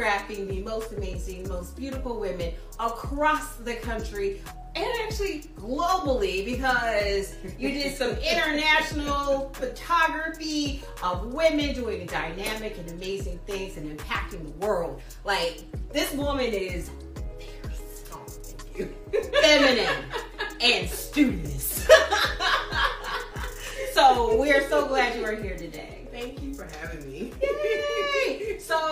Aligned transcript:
photographing 0.00 0.48
the 0.48 0.62
most 0.62 0.92
amazing, 0.92 1.48
most 1.48 1.76
beautiful 1.76 2.18
women 2.18 2.54
across 2.78 3.56
the 3.56 3.74
country 3.76 4.40
and 4.74 4.86
actually 5.02 5.42
globally 5.56 6.44
because 6.44 7.34
you 7.58 7.70
did 7.70 7.94
some 7.94 8.10
international 8.10 9.50
photography 9.54 10.82
of 11.02 11.34
women 11.34 11.74
doing 11.74 12.06
dynamic 12.06 12.78
and 12.78 12.88
amazing 12.90 13.38
things 13.46 13.76
and 13.76 13.98
impacting 13.98 14.44
the 14.44 14.66
world. 14.66 15.02
Like 15.24 15.64
this 15.92 16.12
woman 16.14 16.46
is 16.46 16.90
very 18.74 18.88
feminine 19.42 20.04
and 20.60 20.88
studious. 20.88 21.86
so 23.92 24.38
we're 24.38 24.68
so 24.68 24.86
glad 24.86 25.16
you 25.16 25.24
are 25.24 25.34
here 25.34 25.56
today. 25.56 26.06
Thank 26.10 26.42
you 26.42 26.54
for 26.54 26.68
having 26.80 27.10
me. 27.10 27.32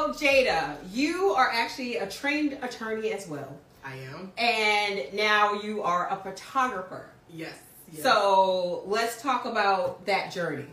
So 0.09 0.15
Jaida, 0.15 0.77
you 0.91 1.35
are 1.35 1.51
actually 1.53 1.97
a 1.97 2.09
trained 2.09 2.59
attorney 2.63 3.13
as 3.13 3.29
well. 3.29 3.59
I 3.85 3.97
am. 3.97 4.33
And 4.39 5.13
now 5.13 5.61
you 5.61 5.83
are 5.83 6.11
a 6.11 6.17
photographer. 6.17 7.11
Yes. 7.31 7.55
yes. 7.93 8.03
So 8.03 8.85
let's 8.87 9.21
talk 9.21 9.45
about 9.45 10.07
that 10.07 10.33
journey. 10.33 10.65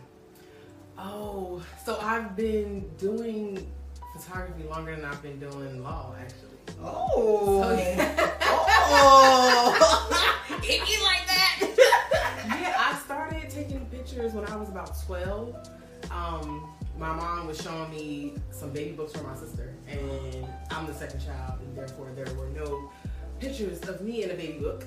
Oh, 0.98 1.62
so 1.84 1.98
I've 2.00 2.34
been 2.34 2.88
doing 2.96 3.70
photography 4.14 4.62
longer 4.64 4.96
than 4.96 5.04
I've 5.04 5.22
been 5.22 5.38
doing 5.38 5.82
law, 5.82 6.14
actually. 6.18 6.56
Oh. 6.82 7.62
So, 7.62 7.76
yeah. 7.76 8.30
oh. 8.88 10.38
Icky 10.62 11.02
like 11.02 11.26
that. 11.26 11.60
yeah, 12.46 12.74
I 12.78 12.98
started 13.04 13.50
taking 13.50 13.84
pictures 13.86 14.32
when 14.32 14.46
I 14.46 14.56
was 14.56 14.70
about 14.70 14.98
12. 15.04 15.54
Um, 16.10 16.75
my 16.98 17.14
mom 17.14 17.46
was 17.46 17.60
showing 17.60 17.90
me 17.90 18.34
some 18.50 18.70
baby 18.70 18.92
books 18.92 19.12
for 19.12 19.22
my 19.22 19.36
sister, 19.36 19.74
and 19.88 20.46
I'm 20.70 20.86
the 20.86 20.94
second 20.94 21.20
child, 21.20 21.60
and 21.60 21.76
therefore 21.76 22.10
there 22.14 22.32
were 22.36 22.48
no 22.48 22.90
pictures 23.38 23.80
of 23.88 24.00
me 24.00 24.22
in 24.22 24.30
a 24.30 24.34
baby 24.34 24.58
book. 24.58 24.84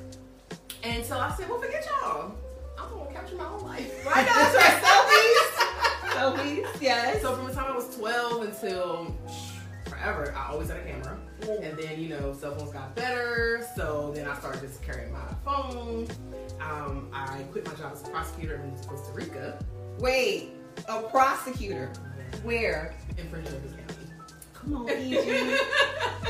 And 0.84 1.06
so 1.06 1.20
I 1.20 1.34
said, 1.36 1.50
well, 1.50 1.60
forget 1.60 1.86
y'all. 1.86 2.36
I'm 2.78 2.90
gonna 2.90 3.12
capture 3.12 3.36
my 3.36 3.46
own 3.46 3.62
life. 3.64 4.06
Right 4.06 4.26
now, 4.26 4.50
selfies. 4.80 6.66
selfies, 6.66 6.82
yes. 6.82 7.22
So 7.22 7.36
from 7.36 7.48
the 7.48 7.54
time 7.54 7.72
I 7.72 7.76
was 7.76 7.96
12 7.96 8.44
until 8.44 9.16
forever, 9.86 10.34
I 10.36 10.52
always 10.52 10.70
had 10.70 10.78
a 10.78 10.84
camera. 10.84 11.20
And 11.42 11.78
then, 11.78 12.00
you 12.00 12.10
know, 12.10 12.34
cell 12.34 12.56
phones 12.56 12.72
got 12.72 12.96
better. 12.96 13.66
So 13.76 14.12
then 14.16 14.28
I 14.28 14.38
started 14.40 14.62
just 14.62 14.82
carrying 14.82 15.12
my 15.12 15.20
phone. 15.46 16.08
Um, 16.62 17.10
I 17.14 17.44
quit 17.52 17.66
my 17.66 17.74
job 17.74 17.92
as 17.94 18.08
a 18.08 18.10
prosecutor 18.10 18.56
and 18.56 18.72
moved 18.72 18.84
to 18.84 18.90
Costa 18.90 19.12
Rica. 19.14 19.64
Wait, 20.00 20.52
a 20.88 21.02
prosecutor. 21.04 21.92
Where? 22.44 22.96
In 23.18 23.28
Prince 23.30 23.50
George's 23.50 23.74
County. 23.74 23.96
Come 24.54 24.76
on, 24.76 24.88
PG. 24.88 25.16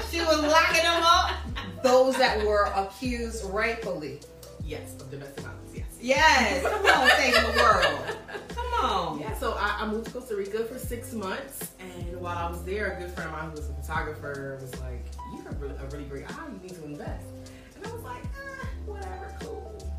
she 0.10 0.20
was 0.22 0.42
locking 0.42 0.84
them 0.84 1.04
up. 1.04 1.36
Those 1.84 2.18
that 2.18 2.46
were 2.46 2.66
accused 2.76 3.46
rightfully. 3.46 4.20
Yes, 4.64 4.94
of 5.02 5.10
domestic 5.10 5.44
violence, 5.44 5.72
yes. 5.74 5.86
Yes. 6.00 6.64
Come 6.64 6.86
on, 6.86 7.10
save 7.18 7.34
the 7.34 7.62
world. 7.62 8.18
Come 8.50 8.66
on. 8.74 9.20
Yeah, 9.20 9.36
so 9.38 9.54
I, 9.54 9.80
I, 9.82 9.88
moved 9.88 10.08
to 10.08 10.12
Costa 10.12 10.36
Rica 10.36 10.64
for 10.66 10.78
six 10.78 11.14
months, 11.14 11.72
and 11.80 12.20
while 12.22 12.38
I 12.38 12.50
was 12.50 12.64
there, 12.64 12.94
a 12.94 13.02
good 13.02 13.12
friend 13.12 13.30
of 13.30 13.36
mine 13.36 13.50
who 13.50 13.56
was 13.56 13.70
a 13.70 13.74
photographer 13.74 14.60
was 14.62 14.80
like, 14.80 15.06
"You 15.34 15.42
have 15.42 15.62
a 15.62 15.88
really 15.88 16.06
great 16.06 16.30
eye. 16.30 16.48
You 16.54 16.60
need 16.62 16.76
to 16.76 16.86
invest." 16.86 17.26
And 17.76 17.86
I 17.86 17.92
was 17.92 18.04
like, 18.04 18.24
ah, 18.36 18.68
"Whatever, 18.86 19.38
cool." 19.42 19.94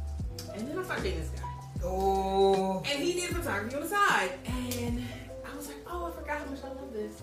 And 0.54 0.68
then 0.68 0.78
I 0.78 0.84
started 0.84 1.02
dating 1.02 1.20
this 1.20 1.30
guy. 1.30 1.49
Oh. 1.82 2.82
And 2.90 3.02
he 3.02 3.14
did 3.14 3.30
photography 3.30 3.74
on 3.76 3.82
the 3.82 3.88
side, 3.88 4.32
and 4.46 5.04
I 5.44 5.56
was 5.56 5.68
like, 5.68 5.78
"Oh, 5.86 6.06
I 6.06 6.10
forgot 6.10 6.38
how 6.38 6.44
much 6.46 6.62
I 6.64 6.68
love 6.68 6.92
this." 6.92 7.22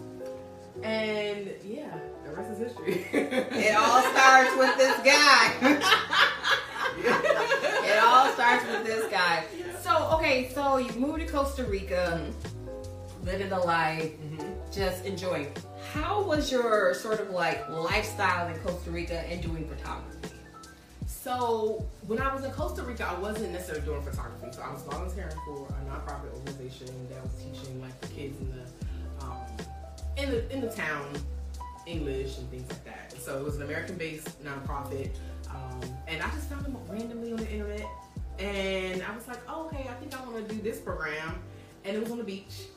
And 0.83 1.51
yeah, 1.63 1.97
the 2.25 2.31
rest 2.35 2.51
is 2.51 2.59
history. 2.59 3.05
it 3.13 3.75
all 3.75 4.01
starts 4.01 4.55
with 4.57 4.77
this 4.77 4.97
guy. 4.97 5.53
it 6.97 8.03
all 8.03 8.31
starts 8.33 8.65
with 8.65 8.85
this 8.85 9.11
guy. 9.11 9.45
So, 9.81 10.09
okay, 10.13 10.51
so 10.53 10.77
you 10.77 10.91
moved 10.93 11.19
to 11.19 11.31
Costa 11.31 11.63
Rica, 11.63 12.21
mm-hmm. 12.21 13.25
living 13.25 13.49
the 13.49 13.59
life, 13.59 14.11
mm-hmm. 14.11 14.51
just 14.71 15.05
enjoying. 15.05 15.51
How 15.93 16.21
was 16.21 16.51
your 16.51 16.93
sort 16.93 17.19
of 17.19 17.31
like 17.31 17.67
lifestyle 17.69 18.53
in 18.53 18.59
Costa 18.61 18.91
Rica 18.91 19.21
and 19.21 19.41
doing 19.41 19.67
photography? 19.67 20.36
So 21.27 21.85
when 22.05 22.21
I 22.21 22.33
was 22.33 22.45
in 22.45 22.51
Costa 22.51 22.83
Rica, 22.83 23.05
I 23.05 23.19
wasn't 23.19 23.51
necessarily 23.51 23.83
doing 23.83 24.01
photography. 24.01 24.47
So 24.51 24.61
I 24.61 24.71
was 24.71 24.81
volunteering 24.83 25.35
for 25.45 25.67
a 25.67 25.91
nonprofit 25.91 26.33
organization 26.33 26.87
that 27.09 27.21
was 27.21 27.33
teaching 27.33 27.81
like 27.81 27.99
the 27.99 28.07
kids 28.07 28.39
in 28.39 28.49
the 28.49 29.25
um, 29.25 29.41
in 30.15 30.31
the 30.31 30.49
in 30.53 30.61
the 30.61 30.69
town 30.69 31.05
English 31.85 32.37
and 32.37 32.49
things 32.49 32.69
like 32.69 32.85
that. 32.85 33.13
So 33.19 33.37
it 33.37 33.43
was 33.43 33.57
an 33.57 33.63
American-based 33.63 34.41
nonprofit, 34.41 35.09
um, 35.49 35.81
and 36.07 36.23
I 36.23 36.29
just 36.29 36.47
found 36.47 36.63
them 36.63 36.77
randomly 36.87 37.33
on 37.33 37.39
the 37.39 37.51
internet, 37.51 37.87
and 38.39 39.03
I 39.03 39.13
was 39.13 39.27
like, 39.27 39.39
oh, 39.49 39.65
okay, 39.65 39.89
I 39.89 39.95
think 39.95 40.17
I 40.17 40.23
want 40.23 40.47
to 40.47 40.55
do 40.55 40.61
this 40.61 40.79
program, 40.79 41.41
and 41.83 41.93
it 41.93 42.01
was 42.01 42.09
on 42.09 42.19
the 42.19 42.23
beach. 42.23 42.67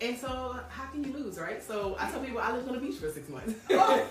And 0.00 0.18
so, 0.18 0.56
how 0.68 0.86
can 0.86 1.04
you 1.04 1.12
lose, 1.12 1.38
right? 1.38 1.62
So 1.62 1.96
I 1.98 2.10
tell 2.10 2.20
people 2.20 2.38
I 2.40 2.52
lived 2.52 2.68
on 2.68 2.74
the 2.74 2.80
beach 2.80 2.96
for 2.98 3.08
six 3.10 3.28
months. 3.28 3.54
no, 3.70 4.06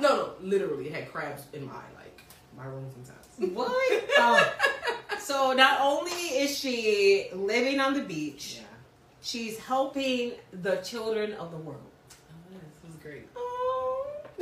no, 0.00 0.30
literally 0.42 0.88
had 0.90 1.10
crabs 1.10 1.42
in 1.52 1.66
my 1.66 1.72
like 1.96 2.20
my 2.56 2.66
room 2.66 2.86
sometimes. 2.92 3.54
What? 3.54 4.04
oh. 4.18 4.52
So 5.18 5.52
not 5.52 5.80
only 5.80 6.10
is 6.12 6.56
she 6.56 7.28
living 7.32 7.80
on 7.80 7.94
the 7.94 8.02
beach, 8.02 8.56
Yeah. 8.60 8.66
she's 9.22 9.58
helping 9.58 10.32
the 10.52 10.76
children 10.76 11.32
of 11.34 11.50
the 11.50 11.56
world. 11.56 11.80
Oh, 12.10 12.34
yes, 12.52 12.60
it 12.82 12.86
was 12.86 12.96
great. 13.02 13.28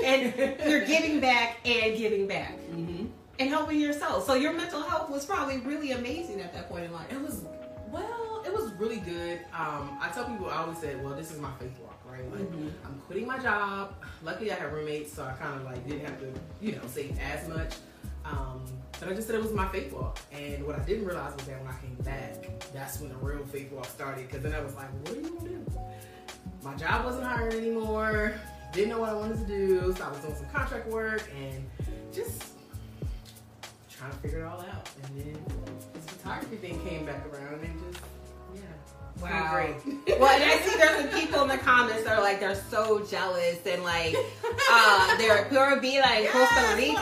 And 0.04 0.68
you're 0.70 0.84
giving 0.86 1.20
back 1.20 1.58
and 1.64 1.96
giving 1.96 2.26
back 2.26 2.58
Mm-hmm. 2.72 3.06
and 3.38 3.48
helping 3.48 3.80
yourself. 3.80 4.26
So 4.26 4.34
your 4.34 4.52
mental 4.54 4.82
health 4.82 5.08
was 5.10 5.24
probably 5.24 5.58
really 5.58 5.92
amazing 5.92 6.40
at 6.40 6.52
that 6.54 6.68
point 6.68 6.84
in 6.84 6.92
life. 6.92 7.06
It 7.12 7.20
was 7.20 7.36
well, 7.40 7.51
it 7.51 7.51
was 7.51 7.51
really 8.82 8.98
good. 9.00 9.38
Um, 9.54 9.96
I 10.00 10.10
tell 10.12 10.24
people 10.24 10.50
I 10.50 10.56
always 10.58 10.78
said, 10.78 11.02
well, 11.04 11.14
this 11.14 11.30
is 11.30 11.38
my 11.40 11.52
faith 11.60 11.78
walk, 11.80 12.00
right? 12.10 12.28
Like 12.32 12.50
Mhm. 12.50 12.72
I'm 12.84 13.00
quitting 13.06 13.26
my 13.28 13.38
job. 13.38 13.94
Luckily, 14.24 14.50
I 14.50 14.56
had 14.56 14.72
roommates, 14.72 15.12
so 15.12 15.24
I 15.24 15.32
kind 15.34 15.54
of 15.60 15.64
like 15.64 15.86
didn't 15.86 16.04
have 16.04 16.18
to, 16.20 16.32
you 16.60 16.72
know, 16.72 16.82
save 16.88 17.16
as 17.20 17.48
much. 17.48 17.74
Um, 18.24 18.64
but 18.98 19.08
I 19.08 19.14
just 19.14 19.28
said 19.28 19.36
it 19.36 19.42
was 19.42 19.52
my 19.52 19.68
faith 19.68 19.92
walk. 19.92 20.18
And 20.32 20.66
what 20.66 20.76
I 20.76 20.82
didn't 20.82 21.04
realize 21.06 21.32
was 21.36 21.44
that 21.46 21.60
when 21.62 21.68
I 21.72 21.78
came 21.80 21.94
back, 22.04 22.72
that's 22.72 22.98
when 23.00 23.10
the 23.10 23.16
real 23.16 23.44
faith 23.46 23.70
walk 23.72 23.86
started. 23.86 24.26
Because 24.28 24.42
then 24.42 24.52
I 24.52 24.60
was 24.60 24.74
like, 24.74 24.90
what 25.02 25.12
are 25.16 25.20
you 25.20 25.30
gonna 25.30 25.48
do? 25.48 25.66
My 26.64 26.74
job 26.74 27.04
wasn't 27.04 27.24
hiring 27.24 27.56
anymore. 27.56 28.34
Didn't 28.72 28.90
know 28.90 28.98
what 29.00 29.10
I 29.10 29.14
wanted 29.14 29.38
to 29.38 29.46
do, 29.46 29.94
so 29.96 30.04
I 30.04 30.08
was 30.08 30.18
doing 30.20 30.34
some 30.34 30.46
contract 30.46 30.88
work 30.88 31.22
and 31.36 31.64
just 32.12 32.44
trying 33.96 34.10
to 34.10 34.16
figure 34.18 34.40
it 34.40 34.44
all 34.44 34.60
out. 34.60 34.88
And 35.04 35.20
then 35.20 35.38
this 35.94 36.04
photography 36.06 36.56
thing 36.56 36.80
came 36.88 37.04
back 37.04 37.24
around 37.32 37.60
and 37.62 37.80
just, 37.92 38.02
yeah. 38.04 38.06
it's 38.06 38.11
been 38.11 38.11
Wow. 39.22 39.50
Great. 39.52 40.18
Well, 40.18 40.30
and 40.30 40.44
I 40.44 40.56
see 40.58 40.76
there's 40.76 40.98
some 40.98 41.20
people 41.20 41.42
in 41.42 41.48
the 41.48 41.58
comments 41.58 42.04
that 42.04 42.18
are 42.18 42.22
like 42.22 42.40
they're 42.40 42.54
so 42.70 43.04
jealous 43.06 43.58
and 43.66 43.82
like 43.82 44.14
uh, 44.70 45.16
they're 45.16 45.44
going 45.50 45.80
pura 45.80 45.80
vida 45.80 46.20
in 46.20 46.26
Costa 46.28 46.74
Rica. 46.76 47.00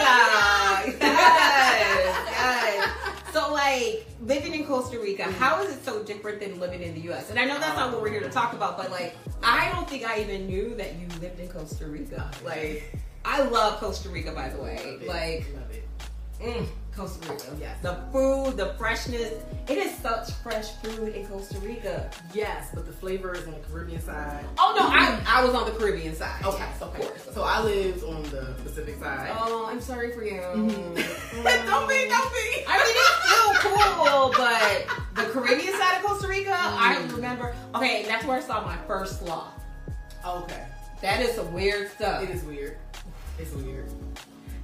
Yes, 1.00 2.26
yes. 2.30 2.90
So 3.32 3.52
like 3.52 4.06
living 4.22 4.54
in 4.54 4.64
Costa 4.64 4.98
Rica, 4.98 5.24
how 5.24 5.62
is 5.62 5.72
it 5.72 5.84
so 5.84 6.02
different 6.02 6.40
than 6.40 6.58
living 6.58 6.82
in 6.82 6.94
the 6.94 7.00
U.S.? 7.02 7.30
And 7.30 7.38
I 7.38 7.44
know 7.44 7.58
that's 7.58 7.76
not 7.76 7.92
what 7.92 8.02
we're 8.02 8.10
here 8.10 8.20
to 8.20 8.30
talk 8.30 8.52
about, 8.52 8.76
but 8.76 8.90
like 8.90 9.14
I 9.42 9.70
don't 9.72 9.88
think 9.88 10.04
I 10.04 10.20
even 10.20 10.46
knew 10.46 10.74
that 10.76 10.96
you 10.96 11.06
lived 11.20 11.40
in 11.40 11.48
Costa 11.48 11.86
Rica. 11.86 12.30
Like 12.44 12.94
I 13.24 13.42
love 13.42 13.78
Costa 13.78 14.08
Rica, 14.08 14.32
by 14.32 14.48
the 14.48 14.60
way. 14.60 14.76
Love 14.84 15.02
it. 15.02 15.08
Like 15.08 15.46
love 15.54 15.70
it. 15.70 15.79
Mm, 16.40 16.66
Costa 16.96 17.32
Rica. 17.32 17.56
Yes. 17.60 17.76
The 17.82 17.98
food, 18.12 18.56
the 18.56 18.74
freshness. 18.78 19.32
It 19.68 19.78
is 19.78 19.94
such 19.98 20.32
fresh 20.42 20.70
food 20.82 21.14
in 21.14 21.26
Costa 21.26 21.58
Rica. 21.60 22.10
Yes, 22.34 22.68
but 22.74 22.86
the 22.86 22.92
flavor 22.92 23.34
is 23.34 23.46
on 23.46 23.52
the 23.52 23.58
Caribbean 23.60 24.00
side. 24.00 24.44
Oh 24.58 24.74
no, 24.78 24.86
I, 24.88 25.20
I 25.26 25.44
was 25.44 25.54
on 25.54 25.64
the 25.66 25.78
Caribbean 25.78 26.14
side. 26.14 26.42
Okay, 26.44 26.58
Yes, 26.58 26.82
okay. 26.82 27.02
course. 27.02 27.28
So 27.34 27.42
I 27.42 27.62
lived 27.62 28.02
on 28.04 28.22
the 28.24 28.54
Pacific 28.64 28.98
side. 28.98 29.34
Oh, 29.38 29.66
I'm 29.70 29.80
sorry 29.80 30.12
for 30.12 30.24
you. 30.24 30.40
Mhm. 30.40 30.70
Mm. 30.70 31.44
don't 31.66 31.88
be, 31.88 32.08
don't 32.08 32.32
be. 32.32 32.64
I 32.66 32.76
mean, 32.82 32.96
it's 32.96 33.16
still 33.26 33.70
cool, 33.70 34.32
but 34.36 34.86
the 35.14 35.30
Caribbean 35.32 35.72
side 35.78 35.98
of 35.98 36.02
Costa 36.04 36.26
Rica, 36.28 36.52
I 36.56 36.96
Mm. 37.00 37.14
remember. 37.14 37.54
Okay, 37.76 38.04
that's 38.06 38.24
where 38.24 38.38
I 38.38 38.40
saw 38.40 38.64
my 38.64 38.76
first 38.86 39.20
sloth. 39.20 39.52
Okay, 40.26 40.64
That 41.02 41.20
is 41.20 41.34
some 41.36 41.52
weird 41.52 41.90
stuff. 41.92 42.22
it 42.22 42.30
is 42.30 42.42
weird. 42.44 42.76
It's 43.38 43.52
weird. 43.52 43.88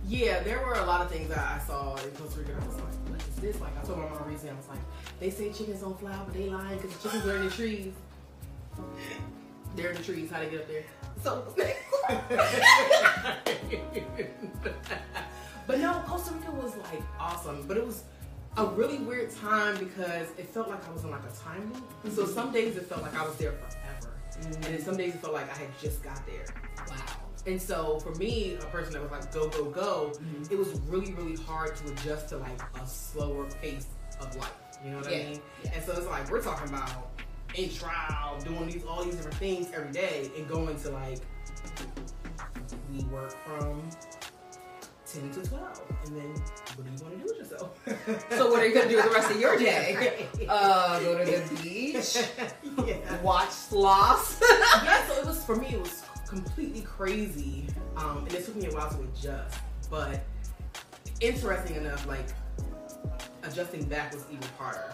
Yeah, 0.08 0.42
there 0.44 0.60
were 0.60 0.74
a 0.74 0.84
lot 0.84 1.00
of 1.00 1.10
things 1.10 1.28
that 1.30 1.38
I 1.38 1.58
saw 1.66 1.96
in 1.96 2.10
Costa 2.12 2.38
Rica. 2.40 2.52
I 2.60 2.66
was 2.66 2.76
like, 2.76 2.94
what 3.08 3.20
is 3.20 3.34
this? 3.36 3.60
Like, 3.60 3.76
I 3.76 3.84
told 3.84 3.98
my 3.98 4.08
mom 4.08 4.28
recently, 4.28 4.50
I 4.50 4.54
was 4.54 4.68
like, 4.68 4.78
they 5.18 5.30
say 5.30 5.50
chickens 5.52 5.80
don't 5.80 5.98
fly, 5.98 6.16
but 6.24 6.32
they 6.32 6.48
lying 6.48 6.76
because 6.78 6.96
the 6.96 7.08
chickens 7.08 7.26
are 7.26 7.36
in 7.36 7.44
the 7.46 7.50
trees. 7.50 7.92
They're 9.74 9.90
in 9.90 9.96
the 9.96 10.02
trees. 10.04 10.30
How 10.30 10.38
they 10.40 10.50
get 10.50 10.60
up 10.60 10.68
there? 10.68 10.84
So 11.22 11.44
but 15.66 15.80
no, 15.80 16.02
Costa 16.06 16.34
Rica 16.34 16.52
was 16.52 16.76
like 16.76 17.02
awesome. 17.18 17.64
But 17.66 17.76
it 17.76 17.84
was 17.84 18.04
a 18.56 18.66
really 18.66 18.98
weird 18.98 19.34
time 19.34 19.76
because 19.76 20.28
it 20.38 20.48
felt 20.48 20.68
like 20.68 20.86
I 20.88 20.92
was 20.92 21.04
in 21.04 21.10
like 21.10 21.24
a 21.24 21.36
time 21.36 21.72
loop. 21.72 22.14
So 22.14 22.22
mm-hmm. 22.22 22.32
some 22.32 22.52
days 22.52 22.76
it 22.76 22.86
felt 22.86 23.02
like 23.02 23.18
I 23.18 23.26
was 23.26 23.36
there 23.36 23.52
forever. 23.52 24.14
And 24.40 24.54
then 24.64 24.80
some 24.82 24.96
days 24.96 25.14
it 25.14 25.20
felt 25.20 25.34
like 25.34 25.50
I 25.52 25.56
had 25.58 25.68
just 25.80 26.02
got 26.02 26.24
there. 26.26 26.46
wow. 26.88 27.25
And 27.46 27.62
so 27.62 28.00
for 28.00 28.12
me, 28.16 28.54
a 28.60 28.66
person 28.66 28.92
that 28.94 29.02
was 29.02 29.10
like 29.10 29.32
go, 29.32 29.48
go, 29.48 29.64
go, 29.66 30.12
Mhm. 30.16 30.50
it 30.50 30.58
was 30.58 30.68
really, 30.88 31.12
really 31.14 31.36
hard 31.36 31.76
to 31.76 31.92
adjust 31.92 32.28
to 32.30 32.38
like 32.38 32.60
a 32.80 32.86
slower 32.86 33.44
pace 33.62 33.86
of 34.20 34.34
life. 34.36 34.52
You 34.84 34.90
know 34.90 34.96
what 34.98 35.10
Yeah, 35.10 35.18
I 35.18 35.24
mean? 35.30 35.40
yeah. 35.64 35.70
And 35.74 35.84
so 35.84 35.92
it's 35.92 36.06
like 36.06 36.28
we're 36.30 36.42
talking 36.42 36.68
about 36.68 37.08
in 37.54 37.70
trial, 37.70 38.38
doing 38.44 38.66
these 38.68 38.84
all 38.84 39.04
these 39.04 39.14
different 39.14 39.36
things 39.38 39.68
every 39.74 39.92
day 39.92 40.30
and 40.36 40.48
going 40.48 40.78
to 40.80 40.90
like 40.90 41.18
we 42.92 43.02
work 43.04 43.32
from 43.44 43.88
10 45.06 45.30
to 45.30 45.48
12. 45.48 45.82
And 46.06 46.16
then 46.16 46.28
what 46.74 46.84
do 46.84 46.90
you 46.92 47.02
want 47.02 47.12
to 47.14 47.18
do 47.18 47.24
with 47.24 47.38
yourself? 47.38 47.78
So 48.36 48.50
what 48.50 48.60
are 48.60 48.66
you 48.66 48.74
gonna 48.74 48.88
do 48.88 48.96
with 48.96 49.04
the 49.06 49.10
rest 49.12 49.30
of 49.30 49.40
your 49.40 49.56
day? 49.58 50.26
Uh, 50.48 51.00
go 51.00 51.18
to 51.18 51.24
the 51.24 51.62
beach, 51.62 52.16
yeah. 52.86 53.22
watch 53.22 53.50
sloths. 53.50 54.38
yeah, 54.84 55.04
so 55.08 55.14
it 55.20 55.26
was 55.26 55.42
for 55.44 55.56
me. 55.56 55.68
It 55.68 55.80
was 55.80 56.02
completely 56.26 56.82
crazy, 56.82 57.66
um, 57.96 58.18
and 58.26 58.32
it 58.34 58.44
took 58.44 58.56
me 58.56 58.66
a 58.66 58.70
while 58.72 58.90
to 58.90 59.00
adjust. 59.02 59.58
But 59.90 60.20
interesting 61.20 61.76
enough, 61.76 62.06
like 62.06 62.26
adjusting 63.42 63.84
back 63.84 64.12
was 64.12 64.24
even 64.30 64.48
harder. 64.58 64.92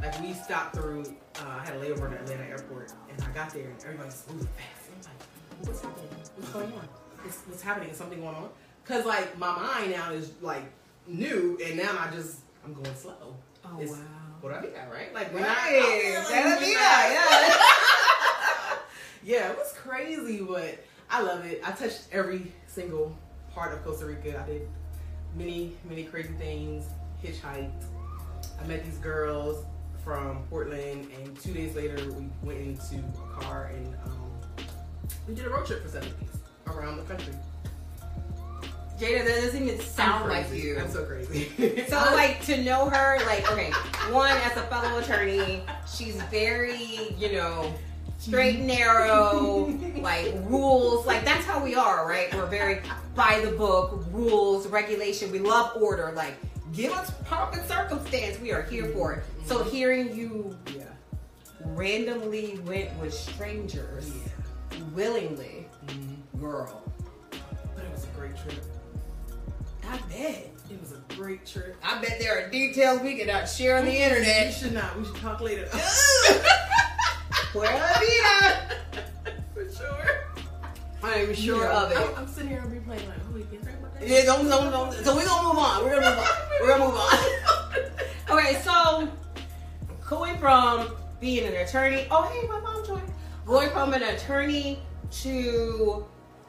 Like 0.00 0.20
we 0.20 0.32
stopped 0.34 0.74
through. 0.74 1.02
Uh, 1.40 1.58
I 1.60 1.64
had 1.64 1.74
a 1.76 1.78
layover 1.80 2.12
at 2.12 2.20
Atlanta 2.22 2.44
Airport, 2.44 2.92
and 3.10 3.22
I 3.22 3.30
got 3.32 3.50
there, 3.50 3.68
and 3.70 3.84
everybody's 3.84 4.24
moving 4.30 4.46
fast. 4.48 4.90
I'm 4.90 5.02
like, 5.02 5.68
what's 5.68 5.80
happening? 5.80 6.08
What's 6.36 6.50
going 6.50 6.66
on? 6.72 6.88
What's, 7.22 7.38
what's 7.42 7.62
happening? 7.62 7.90
Is 7.90 7.96
something 7.96 8.20
going 8.20 8.34
on? 8.34 8.48
Cause 8.84 9.06
like 9.06 9.38
my 9.38 9.56
mind 9.56 9.92
now 9.92 10.12
is 10.12 10.32
like 10.42 10.64
new, 11.06 11.58
and 11.64 11.76
now 11.78 11.96
I 11.98 12.10
just 12.14 12.40
I'm 12.64 12.74
going 12.74 12.94
slow. 12.96 13.36
Oh 13.64 13.80
It's- 13.80 13.90
wow. 13.90 13.98
What 14.40 14.52
I 14.52 14.60
mean, 14.60 14.72
right? 14.92 15.14
Like 15.14 15.32
when 15.32 15.42
Right. 15.42 15.56
I, 15.56 16.22
That'd 16.28 16.58
be 16.60 16.74
that, 16.74 17.56
yeah, 19.24 19.48
it 19.52 19.56
was 19.56 19.72
crazy, 19.84 20.40
but 20.40 20.78
I 21.10 21.22
love 21.22 21.44
it. 21.44 21.60
I 21.64 21.72
touched 21.72 22.08
every 22.10 22.52
single 22.66 23.16
part 23.54 23.72
of 23.72 23.84
Costa 23.84 24.06
Rica. 24.06 24.42
I 24.42 24.46
did 24.46 24.68
many, 25.36 25.76
many 25.88 26.04
crazy 26.04 26.32
things. 26.38 26.86
Hitchhiked. 27.22 27.84
I 28.60 28.66
met 28.66 28.84
these 28.84 28.98
girls 28.98 29.64
from 30.02 30.44
Portland, 30.50 31.08
and 31.18 31.38
two 31.40 31.52
days 31.52 31.74
later, 31.74 31.96
we 32.12 32.26
went 32.42 32.60
into 32.60 32.96
a 32.96 33.40
car 33.40 33.70
and 33.74 33.94
um, 34.04 34.66
we 35.26 35.34
did 35.34 35.46
a 35.46 35.50
road 35.50 35.66
trip 35.66 35.82
for 35.82 35.88
seven 35.88 36.10
days 36.20 36.40
around 36.66 36.98
the 36.98 37.04
country. 37.04 37.34
Jaida, 38.98 39.24
that 39.24 39.40
doesn't 39.42 39.62
even 39.62 39.80
sound 39.80 40.28
like 40.28 40.52
you. 40.52 40.78
I'm 40.78 40.90
so 40.90 41.04
crazy. 41.04 41.50
So 41.88 41.96
like 41.96 42.44
to 42.46 42.62
know 42.62 42.88
her, 42.88 43.18
like 43.26 43.50
okay, 43.50 43.70
one 44.10 44.30
as 44.30 44.56
a 44.56 44.62
fellow 44.62 44.98
attorney, 44.98 45.62
she's 45.92 46.20
very, 46.24 47.12
you 47.18 47.32
know, 47.32 47.74
straight 48.24 48.56
and 48.56 48.66
narrow, 48.66 49.72
like 49.98 50.32
rules. 50.46 51.06
Like 51.06 51.24
that's 51.24 51.44
how 51.44 51.62
we 51.62 51.74
are, 51.74 52.08
right? 52.08 52.32
We're 52.34 52.46
very 52.46 52.80
by 53.14 53.40
the 53.44 53.52
book, 53.52 54.04
rules, 54.10 54.66
regulation. 54.66 55.30
We 55.30 55.38
love 55.38 55.76
order. 55.80 56.12
Like 56.16 56.34
give 56.72 56.92
us 56.92 57.10
pomp 57.26 57.54
and 57.54 57.64
circumstance. 57.68 58.40
We 58.40 58.52
are 58.52 58.62
here 58.62 58.86
for 58.90 59.12
it. 59.14 59.24
So 59.46 59.62
hearing 59.62 60.14
you 60.16 60.56
yeah, 60.74 60.84
randomly 61.60 62.58
went 62.64 62.96
with 62.98 63.12
strangers 63.12 64.10
yeah. 64.14 64.78
willingly, 64.94 65.66
Mhm. 65.86 66.40
girl. 66.40 66.82
But 67.30 67.84
it 67.84 67.90
was 67.92 68.04
a 68.04 68.18
great 68.18 68.36
trip. 68.36 68.64
I 69.88 69.98
bet. 70.08 70.50
It 70.70 70.80
was 70.80 70.92
a 70.92 71.14
great 71.14 71.44
trip. 71.46 71.76
I 71.84 72.00
bet 72.00 72.18
there 72.18 72.38
are 72.38 72.48
details 72.48 73.02
we 73.02 73.16
cannot 73.18 73.46
share 73.50 73.76
on 73.76 73.84
the 73.84 73.94
internet. 73.94 74.46
We 74.46 74.52
should 74.52 74.72
not. 74.72 74.98
We 74.98 75.04
should 75.04 75.16
talk 75.16 75.42
later. 75.42 75.68
Well, 77.54 77.78
Vita. 78.00 78.76
For 79.54 79.70
sure. 79.72 80.24
I'm 81.02 81.34
sure 81.34 81.64
Yeah. 81.64 81.82
of 81.82 81.92
it. 81.92 81.98
I'm, 81.98 82.14
I'm 82.16 82.26
sitting 82.28 82.48
here 82.48 82.58
and 82.60 82.72
replaying 82.72 83.06
like, 83.08 83.18
oh, 83.32 83.36
you 83.36 83.44
can't 83.44 83.62
talk 83.62 83.74
about 83.74 83.94
that. 84.00 84.08
Yeah, 84.08 84.24
don't, 84.24 84.48
don't, 84.48 84.70
don't. 84.72 84.92
So 85.04 85.14
we're 85.14 85.24
gonna 85.24 85.48
move 85.48 85.58
on. 85.58 85.84
We're 85.84 86.00
gonna 86.00 86.10
move 86.10 86.18
on. 86.18 86.26
We're 86.60 86.68
gonna 86.68 86.84
move 86.84 86.94
on. 86.94 87.18
okay, 88.38 88.60
so 88.62 89.08
going 90.08 90.38
from 90.38 90.88
being 91.20 91.46
an 91.46 91.54
attorney. 91.54 92.06
Oh, 92.10 92.22
hey, 92.22 92.46
my 92.48 92.60
mom 92.60 92.84
joined. 92.86 93.12
Going 93.46 93.70
from 93.70 93.92
an 93.92 94.02
attorney 94.02 94.78
to 95.22 96.06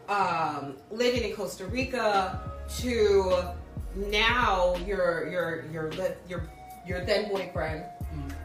um, 0.09 0.77
living 0.89 1.23
in 1.29 1.35
Costa 1.35 1.65
Rica 1.65 2.39
to 2.79 3.43
now 3.95 4.75
your 4.87 5.27
your 5.29 5.65
your 5.71 5.91
your 5.93 6.17
your, 6.27 6.49
your 6.87 7.05
then 7.05 7.29
boyfriend 7.29 7.83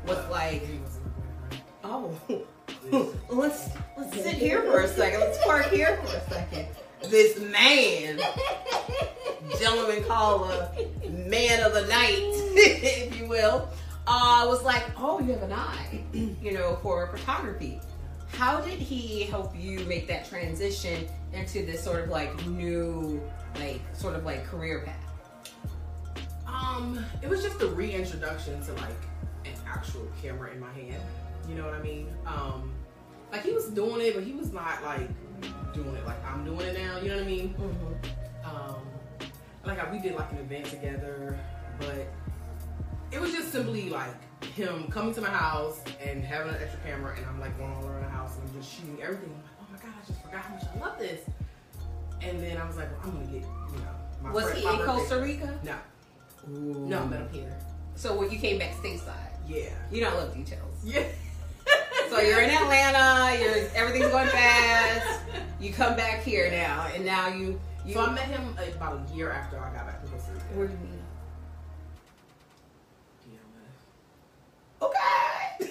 was 0.07 0.19
like, 0.31 0.67
He 0.67 0.79
was 0.79 0.90
a 0.90 0.90
oh, 1.91 2.45
let's 3.29 3.71
let's 3.97 4.15
sit 4.15 4.35
here 4.37 4.63
for 4.63 4.81
a 4.81 4.89
second. 4.89 5.21
Let's 5.21 5.45
park 5.45 5.67
here 5.67 5.97
for 5.99 6.17
a 6.17 6.29
second. 6.31 6.67
This 7.09 7.41
man, 7.41 8.21
gentleman 9.59 10.05
caller, 10.05 10.71
man 11.09 11.63
of 11.63 11.73
the 11.73 11.87
night, 11.87 12.19
if 12.55 13.19
you 13.19 13.27
will, 13.27 13.69
uh, 14.07 14.47
was 14.49 14.63
like, 14.63 14.85
oh, 14.99 15.19
you 15.21 15.33
have 15.33 15.43
an 15.43 15.53
eye, 15.53 16.05
you 16.13 16.53
know, 16.53 16.79
for 16.83 17.07
photography. 17.09 17.81
How 18.33 18.61
did 18.61 18.79
he 18.79 19.25
help 19.25 19.57
you 19.57 19.81
make 19.81 20.07
that 20.09 20.29
transition 20.29 21.09
into 21.33 21.65
this 21.65 21.83
sort 21.83 22.01
of 22.01 22.11
like 22.11 22.47
new, 22.47 23.21
like 23.57 23.81
sort 23.93 24.15
of 24.15 24.25
like 24.25 24.45
career 24.45 24.85
path? 24.87 26.23
Um, 26.47 27.05
it 27.23 27.29
was 27.29 27.43
just 27.43 27.61
a 27.63 27.67
reintroduction 27.67 28.63
to 28.63 28.73
like 28.75 28.91
an 29.45 29.53
actual 29.67 30.07
camera 30.23 30.53
in 30.53 30.61
my 30.61 30.73
hand. 30.73 31.03
You 31.51 31.57
know 31.57 31.65
what 31.67 31.75
I 31.75 31.83
mean? 31.83 32.09
Um, 32.27 32.73
like 33.33 33.43
he 33.45 33.53
was 33.53 33.67
doing 33.69 34.01
it, 34.01 34.15
but 34.15 34.23
he 34.25 34.33
was 34.33 34.53
not 34.53 34.83
like 34.85 35.09
doing 35.75 35.95
it 35.97 36.07
like 36.07 36.25
I'm 36.25 36.45
doing 36.45 36.61
it 36.61 36.79
now. 36.79 36.99
You 37.01 37.09
know 37.09 37.17
what 37.17 37.25
I 37.25 37.27
mean? 37.27 37.55
Um, 38.45 38.77
like 39.65 39.79
I, 39.85 39.91
we 39.93 39.99
did 39.99 40.15
like 40.15 40.31
an 40.33 40.39
event 40.39 40.67
together, 40.67 41.39
but 41.79 42.09
it 43.13 43.21
was 43.21 43.33
just 43.33 43.51
simply 43.53 43.91
like 43.91 44.15
him 44.45 44.87
coming 44.91 45.13
to 45.15 45.21
my 45.21 45.29
house 45.29 45.81
and 46.03 46.25
having 46.25 46.55
an 46.55 46.63
extra 46.63 46.81
camera, 46.81 47.15
and 47.17 47.27
I'm 47.27 47.41
like 47.41 47.57
going 47.59 47.73
all 47.73 47.85
around 47.87 48.05
the 48.05 48.11
house 48.11 48.37
and 48.37 48.49
I'm 48.49 48.61
just 48.61 48.73
shooting 48.75 48.99
everything. 49.03 49.31
I'm 49.35 49.43
like, 49.43 49.51
oh 49.61 49.67
my 49.73 49.79
god, 49.91 49.95
I 50.03 50.07
just 50.07 50.23
forgot 50.23 50.41
how 50.43 50.55
much 50.55 50.65
I 50.75 50.79
love 50.79 50.99
this. 50.99 51.21
And 52.23 52.41
then 52.41 52.57
I 52.59 52.67
was 52.67 52.77
like, 52.77 52.91
well, 52.93 53.01
I'm 53.05 53.13
gonna 53.13 53.27
get 53.27 53.43
you 53.43 53.79
know. 53.79 54.23
My 54.23 54.31
Was 54.33 54.45
friend- 54.45 54.59
he 54.59 54.67
in 54.67 54.77
birthday- 54.77 54.87
Costa 54.87 55.21
Rica? 55.21 55.61
No, 55.65 55.75
no, 56.49 56.99
I 57.01 57.07
met 57.07 57.21
him 57.21 57.29
here. 57.33 57.59
So 57.97 58.17
when 58.17 58.31
you 58.31 58.39
came 58.39 58.59
back 58.59 58.75
stateside, 58.77 59.15
Yeah. 59.49 59.69
you 59.91 60.01
don't 60.01 60.15
love 60.15 60.33
details. 60.35 60.77
Yeah. 60.85 61.05
So 62.11 62.19
you're 62.19 62.41
in 62.43 62.51
Atlanta. 62.51 63.39
You're 63.41 63.69
everything's 63.77 64.11
going 64.11 64.27
fast. 64.31 65.21
You 65.61 65.73
come 65.73 65.95
back 65.95 66.25
here 66.25 66.51
now, 66.51 66.89
and 66.93 67.05
now 67.07 67.29
you 67.29 67.61
you. 67.87 67.95
So 67.95 68.01
I 68.01 68.13
met 68.13 68.25
him 68.25 68.57
about 68.77 69.09
a 69.09 69.15
year 69.15 69.31
after 69.31 69.61
I 69.61 69.73
got 69.73 69.87
back 69.87 70.01
from 70.01 70.11
Costa 70.11 70.33
Rica. 70.33 70.45
where 70.55 70.67
do 70.67 70.73
you 70.73 70.79
meet? 70.81 70.99
Yeah, 74.83 74.89
Okay. 74.89 75.71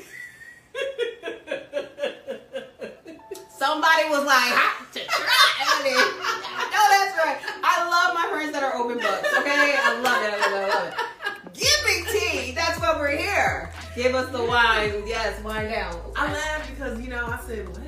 Somebody 3.50 4.08
was 4.08 4.25
like, 4.25 4.53
"Hot 4.55 4.93
to 4.93 5.00
try." 5.00 5.36
no, 5.84 6.81
that's 6.89 7.17
right. 7.19 7.38
I 7.65 7.84
love 7.89 8.13
my 8.15 8.29
friends 8.31 8.53
that 8.53 8.63
are 8.63 8.75
open 8.77 8.98
books. 8.98 9.27
Okay, 9.39 9.75
I 9.77 10.00
love 10.00 10.24
it. 10.24 10.34
I 10.34 10.38
love 10.39 10.63
it. 10.63 10.69
I 10.72 10.74
love 10.74 10.88
it. 10.88 11.53
Give 11.53 11.79
me 11.86 11.96
tea. 12.17 12.51
That's 12.53 12.79
why 12.79 12.96
we're 12.98 13.17
here. 13.17 13.74
Give 13.96 14.15
us 14.15 14.29
the 14.31 14.43
wine. 14.43 15.03
Yes, 15.05 15.43
wine 15.43 15.69
down. 15.69 15.96
I 16.15 16.31
laughed 16.31 16.69
because 16.69 17.01
you 17.01 17.10
know 17.10 17.25
I 17.25 17.39
said, 17.46 17.67
well, 17.69 17.81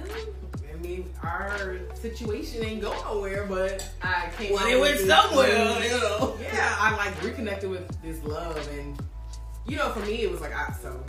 I 0.73 0.77
mean, 0.77 1.09
our 1.23 1.77
situation 1.93 2.63
ain't 2.65 2.81
going 2.81 2.99
nowhere, 3.03 3.45
but 3.47 3.87
I 4.01 4.29
came. 4.37 4.53
Well, 4.53 4.65
it 4.67 4.79
went 4.79 4.99
somewhere, 4.99 5.47
you 5.83 5.91
know. 5.91 6.37
Yeah, 6.41 6.75
I 6.79 6.95
like 6.97 7.21
reconnected 7.23 7.69
with 7.69 8.01
this 8.01 8.21
love, 8.23 8.67
and 8.77 8.99
you 9.67 9.77
know, 9.77 9.89
for 9.91 9.99
me, 10.01 10.23
it 10.23 10.31
was 10.31 10.41
like 10.41 10.53
I 10.55 10.73
so. 10.81 11.03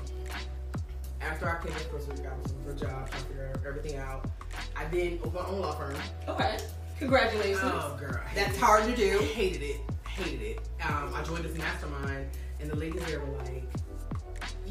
After 1.20 1.48
I 1.48 1.62
came 1.64 1.72
Costa 1.90 2.10
Rica, 2.12 2.32
I 2.34 2.42
was 2.42 2.52
looking 2.52 2.64
for 2.64 2.70
a 2.72 2.88
job, 2.90 3.08
trying 3.10 3.22
to 3.22 3.28
figure 3.28 3.52
everything 3.66 3.96
out. 3.98 4.26
I 4.76 4.84
then 4.86 5.18
opened 5.22 5.34
my 5.34 5.46
own 5.46 5.60
law 5.60 5.72
firm. 5.72 5.94
Okay. 6.28 6.58
Congratulations. 6.98 7.60
Oh, 7.62 7.96
girl, 7.98 8.20
That's 8.34 8.56
it. 8.56 8.60
hard 8.60 8.84
to 8.84 8.94
do. 8.96 9.18
I 9.20 9.22
Hated 9.24 9.62
it. 9.62 9.80
Hated 10.06 10.42
it. 10.42 10.58
Um, 10.84 11.12
I 11.14 11.22
joined 11.22 11.44
this 11.44 11.56
mastermind, 11.56 12.26
and 12.60 12.70
the 12.70 12.76
ladies 12.76 13.04
there 13.06 13.20
were 13.20 13.38
like, 13.38 13.62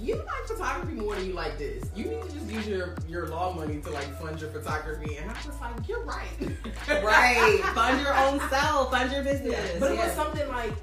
"You 0.02 0.16
like 0.16 0.46
photography 0.48 0.94
more 0.96 1.16
than 1.16 1.28
you 1.28 1.34
like 1.34 1.58
this. 1.58 1.84
You 1.96 2.06
need 2.06 2.22
to 2.24 2.32
just 2.32 2.50
use 2.50 2.68
your 2.68 2.96
your 3.08 3.28
law 3.28 3.54
money 3.54 3.80
to 3.82 3.90
like 3.92 4.10
fund 4.22 4.40
your 4.42 4.50
photography." 4.50 5.18
And 5.18 5.30
I 5.30 5.34
was 5.46 5.60
like, 5.62 5.88
"You're 5.88 6.04
right." 6.04 6.28
Right. 7.04 7.62
Fund 7.76 8.02
your 8.02 8.14
own 8.16 8.40
self. 8.50 8.92
Fund 8.92 9.12
your 9.12 9.24
business. 9.24 9.80
But 9.80 9.92
it 9.92 9.96
Yeah. 9.96 10.08
was 10.08 10.16
something 10.16 10.48
like 10.50 10.74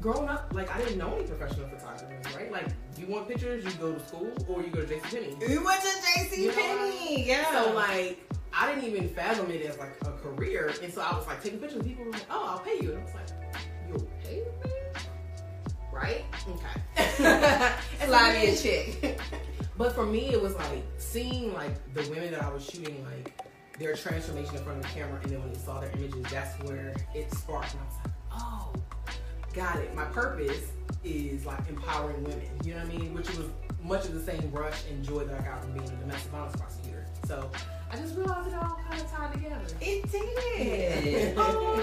growing 0.00 0.28
up, 0.28 0.50
like 0.54 0.74
I 0.74 0.78
didn't 0.78 0.96
know 0.98 1.14
any 1.14 1.26
professional 1.26 1.68
photographers, 1.68 2.34
right? 2.34 2.50
Like, 2.50 2.66
you 2.98 3.06
want 3.06 3.28
pictures, 3.28 3.64
you 3.64 3.70
go 3.72 3.92
to 3.92 4.00
school 4.06 4.32
or 4.48 4.62
you 4.62 4.68
go 4.70 4.80
to 4.80 4.86
JCPenney. 4.86 5.46
We 5.46 5.58
went 5.58 5.82
to 5.82 5.88
JC 5.88 6.36
You 6.38 6.52
Penney. 6.52 7.26
Yeah. 7.26 7.50
So 7.64 7.72
like, 7.74 8.18
I 8.52 8.72
didn't 8.72 8.88
even 8.90 9.08
fathom 9.10 9.50
it 9.50 9.64
as 9.66 9.78
like 9.78 9.96
a 10.02 10.12
career, 10.12 10.72
and 10.82 10.92
so 10.92 11.02
I 11.02 11.14
was 11.16 11.26
like 11.26 11.42
taking 11.42 11.58
pictures. 11.58 11.76
and 11.80 11.86
People 11.86 12.04
were 12.06 12.12
like, 12.12 12.26
"Oh, 12.30 12.46
I'll 12.52 12.58
pay 12.60 12.78
you," 12.80 12.92
and 12.92 13.00
I 13.00 13.04
was 13.04 13.14
like, 13.14 13.28
"You'll 13.88 14.08
pay 14.24 14.36
me?" 14.64 14.69
Right? 16.00 16.24
Okay. 16.48 17.72
me 18.08 18.52
a 18.52 18.56
chick. 18.56 19.20
But 19.76 19.94
for 19.94 20.04
me, 20.04 20.28
it 20.28 20.42
was 20.42 20.54
like 20.56 20.84
seeing 20.98 21.54
like 21.54 21.72
the 21.94 22.02
women 22.10 22.32
that 22.32 22.42
I 22.42 22.50
was 22.52 22.62
shooting, 22.62 23.02
like 23.02 23.32
their 23.78 23.94
transformation 23.94 24.56
in 24.56 24.62
front 24.62 24.76
of 24.76 24.82
the 24.82 24.90
camera, 24.90 25.18
and 25.22 25.32
then 25.32 25.40
when 25.40 25.50
they 25.50 25.58
saw 25.58 25.80
their 25.80 25.90
images, 25.92 26.22
that's 26.30 26.62
where 26.64 26.94
it 27.14 27.32
sparked, 27.32 27.72
and 27.72 27.80
I 27.80 27.86
was 27.86 27.94
like, 28.04 28.14
"Oh, 28.30 28.72
got 29.54 29.76
it." 29.78 29.94
My 29.94 30.04
purpose 30.04 30.72
is 31.02 31.46
like 31.46 31.66
empowering 31.66 32.22
women. 32.24 32.50
You 32.62 32.74
know 32.74 32.84
what 32.84 32.94
I 32.94 32.98
mean? 32.98 33.14
Which 33.14 33.34
was 33.34 33.46
much 33.82 34.04
of 34.04 34.12
the 34.12 34.20
same 34.20 34.52
rush 34.52 34.84
and 34.90 35.02
joy 35.02 35.24
that 35.24 35.40
I 35.40 35.42
got 35.42 35.62
from 35.64 35.72
being 35.72 35.88
a 35.88 35.96
domestic 35.96 36.30
violence 36.30 36.56
prosecutor. 36.56 37.06
So 37.26 37.50
I 37.92 37.96
just 37.96 38.16
realized 38.16 38.48
it 38.48 38.54
all 38.54 38.78
kind 38.88 39.00
of 39.00 39.10
tied 39.10 39.32
together. 39.32 39.56
It 39.80 40.10
did. 40.12 41.34
Oh, 41.36 41.76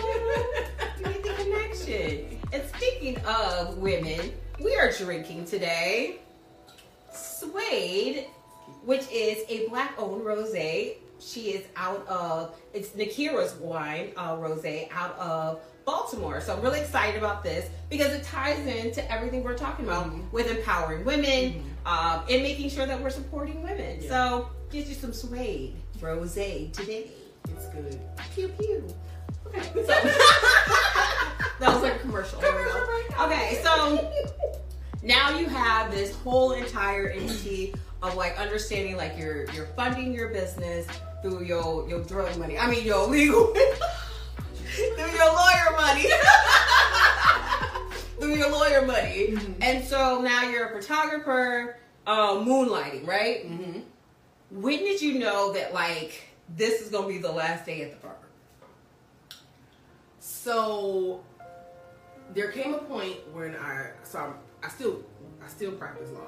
made 1.03 1.23
the 1.23 1.33
connection. 1.33 2.39
And 2.53 2.63
speaking 2.75 3.17
of 3.25 3.77
women, 3.77 4.31
we 4.63 4.75
are 4.75 4.91
drinking 4.91 5.45
today 5.45 6.19
Suede, 7.11 8.25
which 8.85 9.03
is 9.11 9.43
a 9.49 9.67
black 9.69 9.93
owned 9.97 10.23
rosé. 10.23 10.95
She 11.19 11.49
is 11.51 11.65
out 11.75 12.07
of 12.07 12.55
it's 12.73 12.89
Nakira's 12.89 13.55
wine 13.55 14.11
uh, 14.15 14.35
rosé 14.37 14.87
out 14.91 15.17
of 15.17 15.59
Baltimore. 15.83 16.39
So 16.41 16.53
I'm 16.55 16.61
really 16.61 16.79
excited 16.79 17.17
about 17.17 17.43
this 17.43 17.69
because 17.89 18.13
it 18.13 18.23
ties 18.23 18.59
into 18.65 19.09
everything 19.11 19.43
we're 19.43 19.57
talking 19.57 19.85
about 19.85 20.05
Mhm. 20.11 20.31
with 20.31 20.49
empowering 20.49 21.03
women 21.05 21.63
um, 21.85 22.21
and 22.29 22.43
making 22.43 22.69
sure 22.69 22.85
that 22.85 23.01
we're 23.01 23.09
supporting 23.09 23.63
women. 23.63 23.99
Yeah. 24.01 24.09
So 24.09 24.49
get 24.69 24.85
you 24.87 24.93
some 24.95 25.13
Suede 25.13 25.75
rosé 25.99 26.71
today. 26.73 27.09
It's 27.49 27.65
good. 27.67 27.99
Pew 28.35 28.47
pew. 28.49 28.93
Okay. 29.47 29.61
So 29.73 29.81
that 31.59 31.73
was 31.73 31.81
like 31.81 31.95
a 31.95 31.99
commercial. 31.99 32.39
We. 32.41 32.47
Okay, 33.23 33.61
so 33.63 34.11
now 35.03 35.37
you 35.37 35.47
have 35.47 35.91
this 35.91 36.13
whole 36.17 36.51
entire 36.51 37.07
entity 37.09 37.73
of 38.03 38.15
like 38.15 38.37
understanding 38.39 38.97
like 38.97 39.17
you're 39.17 39.49
you're 39.51 39.65
funding 39.67 40.13
your 40.13 40.27
business 40.29 40.85
through 41.21 41.43
your 41.43 41.87
your 41.89 42.03
drug 42.03 42.37
money. 42.37 42.57
I 42.59 42.69
mean 42.69 42.85
your 42.85 43.07
legal 43.07 43.47
through 44.65 45.11
your 45.15 45.33
lawyer 45.33 45.71
money. 45.77 46.05
through 48.19 48.35
your 48.35 48.51
lawyer 48.51 48.85
money. 48.85 49.27
Mhm. 49.31 49.55
And 49.61 49.83
so 49.85 50.21
now 50.21 50.43
you're 50.49 50.67
a 50.69 50.81
photographer, 50.81 51.77
uh, 52.05 52.33
moonlighting, 52.33 53.07
right? 53.07 53.45
Mm-hmm. 53.49 53.79
When 54.49 54.79
did 54.79 55.01
you 55.01 55.19
know 55.19 55.53
that 55.53 55.73
like 55.73 56.23
this 56.55 56.81
is 56.81 56.89
gonna 56.89 57.07
be 57.07 57.17
the 57.17 57.31
last 57.31 57.65
day 57.65 57.81
at 57.81 57.91
the 57.91 58.07
bar? 58.07 58.15
So 60.19 61.21
there 62.33 62.51
came 62.51 62.73
a 62.73 62.79
point 62.79 63.17
when 63.33 63.55
I 63.55 63.91
so 64.03 64.19
I'm, 64.19 64.33
I 64.63 64.69
still 64.69 65.03
I 65.43 65.47
still 65.47 65.71
practice 65.73 66.09
law. 66.11 66.21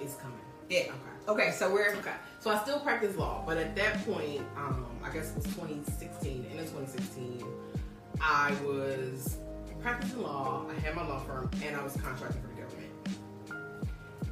It's 0.00 0.14
coming. 0.16 0.38
Yeah. 0.68 0.80
Okay. 0.80 1.12
Okay, 1.28 1.50
so 1.52 1.72
we're 1.72 1.94
Okay. 1.94 2.14
So 2.40 2.50
I 2.50 2.60
still 2.62 2.80
practice 2.80 3.16
law, 3.16 3.44
but 3.46 3.56
at 3.56 3.76
that 3.76 4.04
point, 4.04 4.42
um, 4.56 4.84
I 5.04 5.10
guess 5.10 5.30
it 5.30 5.36
was 5.36 5.44
2016. 5.44 6.46
In 6.50 6.58
2016, 6.58 7.44
I 8.20 8.52
was 8.64 9.36
practicing 9.80 10.22
law. 10.22 10.66
I 10.68 10.80
had 10.80 10.96
my 10.96 11.06
law 11.06 11.20
firm, 11.20 11.48
and 11.64 11.76
I 11.76 11.82
was 11.84 11.92
contracting 11.92 12.42
for. 12.42 12.51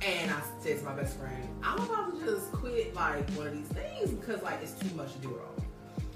And 0.02 0.30
I 0.30 0.40
said 0.61 0.78
to 0.78 0.85
my 0.85 0.95
best 0.95 1.16
friend, 1.19 1.47
"I'm 1.62 1.78
about 1.78 2.19
to 2.19 2.25
just 2.25 2.52
quit 2.52 2.95
like 2.95 3.28
one 3.33 3.49
of 3.49 3.52
these 3.52 3.66
things 3.69 4.11
because 4.11 4.42
like 4.42 4.61
it's 4.62 4.73
too 4.73 4.95
much 4.95 5.12
to 5.12 5.19
do 5.19 5.30
it 5.30 5.40
all." 5.40 5.64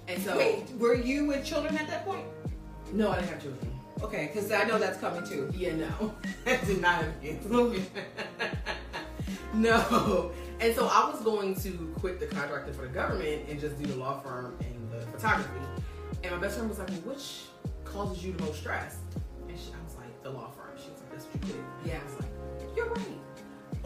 And 0.09 0.23
so, 0.23 0.37
Wait, 0.37 0.65
were 0.79 0.95
you 0.95 1.27
with 1.27 1.45
children 1.45 1.77
at 1.77 1.87
that 1.89 2.05
point? 2.05 2.25
no, 2.93 3.11
I 3.11 3.17
didn't 3.17 3.29
have 3.31 3.43
children. 3.43 3.71
Okay, 4.03 4.31
because 4.33 4.51
I 4.53 4.65
know 4.65 4.79
that's 4.79 4.99
coming 4.99 5.25
too. 5.25 5.51
Yeah, 5.57 5.75
no. 5.77 6.15
I 6.47 6.57
did 6.65 6.81
not 6.81 7.03
have 7.03 7.23
kids. 7.23 7.47
no. 9.55 10.31
And 10.61 10.75
so 10.75 10.87
I 10.87 11.11
was 11.11 11.21
going 11.23 11.55
to 11.57 11.95
quit 11.99 12.21
the 12.21 12.27
contracting 12.27 12.75
for 12.75 12.83
the 12.83 12.89
government 12.89 13.49
and 13.49 13.59
just 13.59 13.79
do 13.79 13.87
the 13.87 13.97
law 13.97 14.21
firm 14.21 14.57
and 14.61 14.91
the 14.91 15.01
photography. 15.07 15.51
And 16.23 16.33
my 16.33 16.39
best 16.39 16.57
friend 16.57 16.69
was 16.69 16.79
like, 16.79 16.89
well, 16.91 17.15
which 17.15 17.43
causes 17.85 18.25
you 18.25 18.33
the 18.33 18.45
most 18.45 18.59
stress? 18.61 18.99
And 19.49 19.59
she, 19.59 19.71
I 19.73 19.85
was 19.85 19.95
like, 19.97 20.23
the 20.23 20.31
law 20.31 20.51
firm. 20.51 20.71
She 20.77 20.91
was 20.91 21.01
like, 21.01 21.11
that's 21.13 21.25
what 21.27 21.35
you 21.35 21.41
quit. 21.55 21.65
And 21.83 21.87
Yeah. 21.87 22.24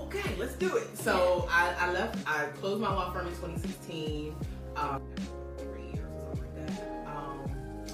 Okay, 0.09 0.35
let's 0.39 0.55
do 0.55 0.75
it. 0.79 0.97
So 0.97 1.47
I, 1.51 1.75
I 1.79 1.93
left, 1.93 2.27
I 2.27 2.47
closed 2.61 2.81
my 2.81 2.89
law 2.89 3.13
firm 3.13 3.27
in 3.27 3.35
2016. 3.35 4.35
Um, 4.75 5.03
three 5.59 5.83
years 5.93 6.11
or 6.15 6.35
something 6.35 6.41
like 6.57 6.67
that. 6.67 7.07
Um, 7.07 7.41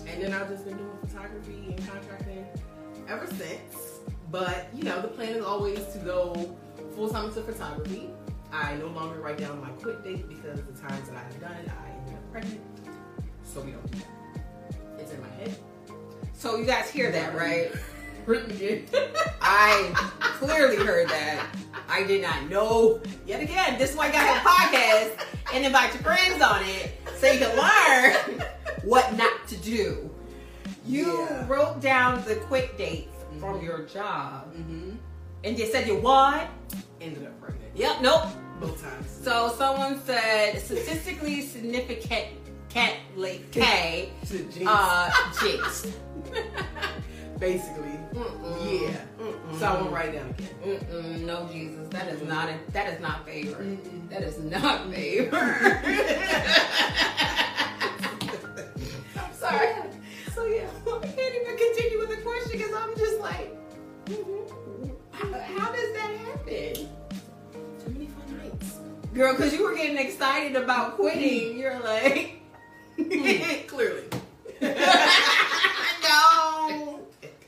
and 0.06 0.23
then 0.23 0.33
I've 0.33 0.49
just 0.49 0.64
been 0.64 0.76
doing 0.76 0.97
photography 1.04 1.75
and 1.76 1.88
contracting 1.88 2.47
ever 3.09 3.26
since. 3.26 3.99
But 4.30 4.68
you 4.73 4.85
know, 4.85 5.02
the 5.02 5.09
plan 5.09 5.30
is 5.30 5.44
always 5.44 5.85
to 5.88 5.99
go 5.99 6.56
full 6.94 7.09
time 7.09 7.30
into 7.30 7.42
photography. 7.42 8.11
I 8.52 8.76
no 8.76 8.87
longer 8.87 9.21
write 9.21 9.38
down 9.38 9.61
my 9.61 9.71
quit 9.71 10.04
date 10.04 10.28
because 10.28 10.61
the 10.61 10.88
times 10.88 11.09
that 11.09 11.16
I 11.16 11.23
have 11.25 11.40
done 11.40 11.52
it, 11.54 11.68
I 11.68 11.90
ended 11.99 12.14
up 12.14 12.30
pregnant. 12.30 12.61
So 13.42 13.61
we 13.61 13.73
don't 13.73 13.90
do 13.90 13.99
that. 13.99 15.00
It's 15.00 15.12
in 15.12 15.21
my 15.21 15.28
head. 15.30 15.56
So 16.33 16.59
you 16.59 16.64
guys 16.64 16.88
hear 16.90 17.11
that, 17.11 17.35
right? 17.35 17.73
I 19.42 19.90
clearly 20.38 20.76
heard 20.76 21.09
that. 21.09 21.44
I 21.94 22.02
did 22.02 22.22
not 22.22 22.50
know. 22.50 23.00
Yet 23.24 23.40
again, 23.40 23.78
this 23.78 23.90
is 23.90 23.96
why 23.96 24.08
I 24.08 24.12
got 24.12 24.36
a 24.36 24.40
podcast 24.40 25.24
and 25.54 25.64
invite 25.64 25.94
your 25.94 26.02
friends 26.02 26.42
on 26.42 26.60
it 26.64 26.92
so 27.18 27.30
you 27.30 27.38
can 27.38 27.56
learn 27.56 28.42
what 28.82 29.16
not 29.16 29.46
to 29.46 29.56
do. 29.58 30.10
You 30.84 31.20
Yeah. 31.20 31.46
wrote 31.46 31.80
down 31.80 32.24
the 32.24 32.34
quit 32.34 32.76
dates 32.76 33.14
from 33.38 33.62
your 33.62 33.84
job 33.86 34.52
mm-hmm. 34.56 34.96
and 35.44 35.56
you 35.58 35.66
said 35.66 35.86
you 35.86 35.98
what? 35.98 36.48
Ended 37.00 37.26
up 37.26 37.40
pregnant. 37.40 37.76
Yep, 37.76 38.00
nope. 38.02 38.24
Both 38.60 38.82
times. 38.82 39.06
So 39.22 39.54
someone 39.56 40.00
said 40.02 40.60
statistically 40.60 41.42
significant 41.42 42.26
cat 42.70 42.94
like 43.14 43.48
K 43.52 44.10
uh. 44.66 45.10
Basically. 47.38 47.98
Mm-mm. 48.14 48.82
Yeah. 48.82 48.96
So 49.58 49.66
I 49.66 49.80
won't 49.80 49.92
write 49.92 50.12
down 50.12 50.30
again. 50.30 50.49
Mm-mm, 50.64 51.20
no 51.20 51.49
Jesus, 51.52 51.88
that 51.90 52.08
is 52.08 52.23
not 52.23 52.49
a, 52.49 52.58
that 52.73 52.92
is 52.92 53.00
not 53.00 53.25
favor. 53.26 53.62
Mm-mm. 53.62 54.08
That 54.11 54.23
is 54.23 54.38
not 54.38 54.90
favor. 54.92 55.80
I'm 59.16 59.32
sorry. 59.34 59.75
So 60.34 60.44
yeah, 60.46 60.66
I 60.87 60.99
can't 61.06 61.34
even 61.34 61.56
continue 61.56 61.99
with 61.99 62.11
the 62.11 62.16
question 62.23 62.52
because 62.52 62.73
I'm 62.75 62.96
just 62.96 63.20
like, 63.20 63.56
mm-hmm. 64.06 64.88
how, 65.12 65.32
how 65.40 65.73
does 65.73 65.92
that 65.94 66.11
happen, 66.26 66.88
Too 67.84 67.90
many 67.90 68.06
fun 68.06 68.38
nights. 68.38 68.78
girl? 69.12 69.34
Because 69.34 69.52
you 69.52 69.62
were 69.64 69.75
getting 69.76 69.99
excited 69.99 70.56
about 70.56 70.96
quitting. 70.96 71.50
Mm-hmm. 71.52 71.58
You're 71.61 71.80
like, 71.80 72.40
mm-hmm. 72.99 73.66
Clearly. 73.68 74.04
no, 76.02 77.00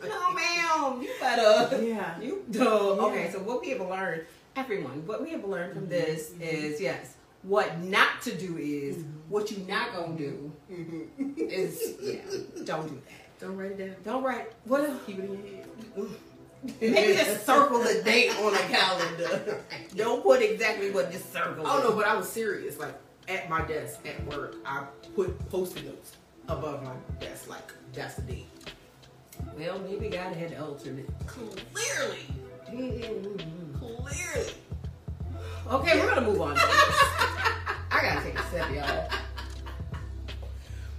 no, 0.02 0.32
ma'am, 0.32 1.02
you 1.02 1.10
better. 1.20 1.82
Yeah. 1.82 2.20
You 2.20 2.44
dumb. 2.50 3.00
Okay, 3.00 3.30
so 3.30 3.38
what 3.40 3.60
we 3.60 3.70
have 3.70 3.80
learned, 3.80 4.22
everyone, 4.54 5.06
what 5.06 5.22
we 5.22 5.30
have 5.30 5.44
learned 5.44 5.74
from 5.74 5.82
mm-hmm. 5.82 5.90
this 5.90 6.30
Mhm. 6.30 6.40
is 6.40 6.80
yes, 6.80 7.14
what 7.42 7.80
not 7.80 8.22
to 8.22 8.34
do 8.34 8.56
is 8.58 8.96
mm-hmm. 8.96 9.10
what 9.28 9.50
you 9.50 9.58
not 9.68 9.92
gonna 9.94 10.16
do 10.16 10.52
mm-hmm. 10.70 11.32
is 11.38 11.94
yeah, 12.02 12.20
don't 12.64 12.88
do 12.88 12.94
that. 12.94 13.40
Don't 13.40 13.56
write 13.56 13.72
it 13.72 13.78
down. 13.78 13.96
Don't 14.04 14.22
write 14.22 14.52
what 14.64 15.06
Keep 15.06 15.18
it 15.18 15.24
in 15.24 15.30
your 15.30 16.06
head. 16.06 16.16
maybe 16.80 17.12
just 17.14 17.44
circle 17.46 17.78
the 17.78 18.02
date 18.02 18.30
on 18.38 18.54
a 18.54 18.58
calendar. 18.58 19.60
Don't 19.96 20.22
put 20.22 20.40
exactly 20.42 20.90
what 20.90 21.12
this 21.12 21.24
circle. 21.24 21.64
Oh 21.66 21.80
no, 21.82 21.94
but 21.94 22.06
I 22.06 22.16
was 22.16 22.28
serious. 22.28 22.78
Like 22.78 22.94
at 23.28 23.48
my 23.50 23.62
desk 23.66 24.00
at 24.06 24.24
work, 24.26 24.56
I 24.64 24.84
put 25.14 25.38
post-it 25.50 25.84
notes 25.84 26.12
above 26.48 26.82
my 26.82 26.92
desk. 27.20 27.48
Like 27.48 27.72
that's 27.92 28.14
the 28.14 28.22
date. 28.22 28.46
Well, 29.58 29.78
maybe 29.80 30.08
God 30.08 30.34
had 30.34 30.50
to 30.50 30.62
alternate. 30.62 31.08
Clearly, 31.26 32.26
mm-hmm. 32.70 33.78
clearly. 33.78 34.52
Okay, 35.68 35.98
we're 35.98 36.14
gonna 36.14 36.26
move 36.26 36.40
on. 36.40 36.56
I 36.60 38.00
gotta 38.02 38.22
take 38.22 38.38
a 38.38 38.42
sip, 38.50 38.70
y'all. 38.74 39.08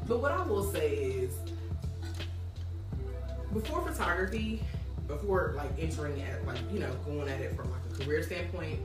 But 0.07 0.21
what 0.21 0.31
I 0.31 0.41
will 0.43 0.71
say 0.71 0.93
is, 0.93 1.33
before 3.53 3.81
photography, 3.81 4.61
before 5.07 5.53
like 5.55 5.71
entering 5.79 6.21
at 6.21 6.45
like 6.45 6.59
you 6.71 6.79
know 6.79 6.91
going 7.05 7.29
at 7.29 7.39
it 7.39 7.55
from 7.55 7.71
like 7.71 7.81
a 7.91 8.03
career 8.03 8.23
standpoint, 8.23 8.79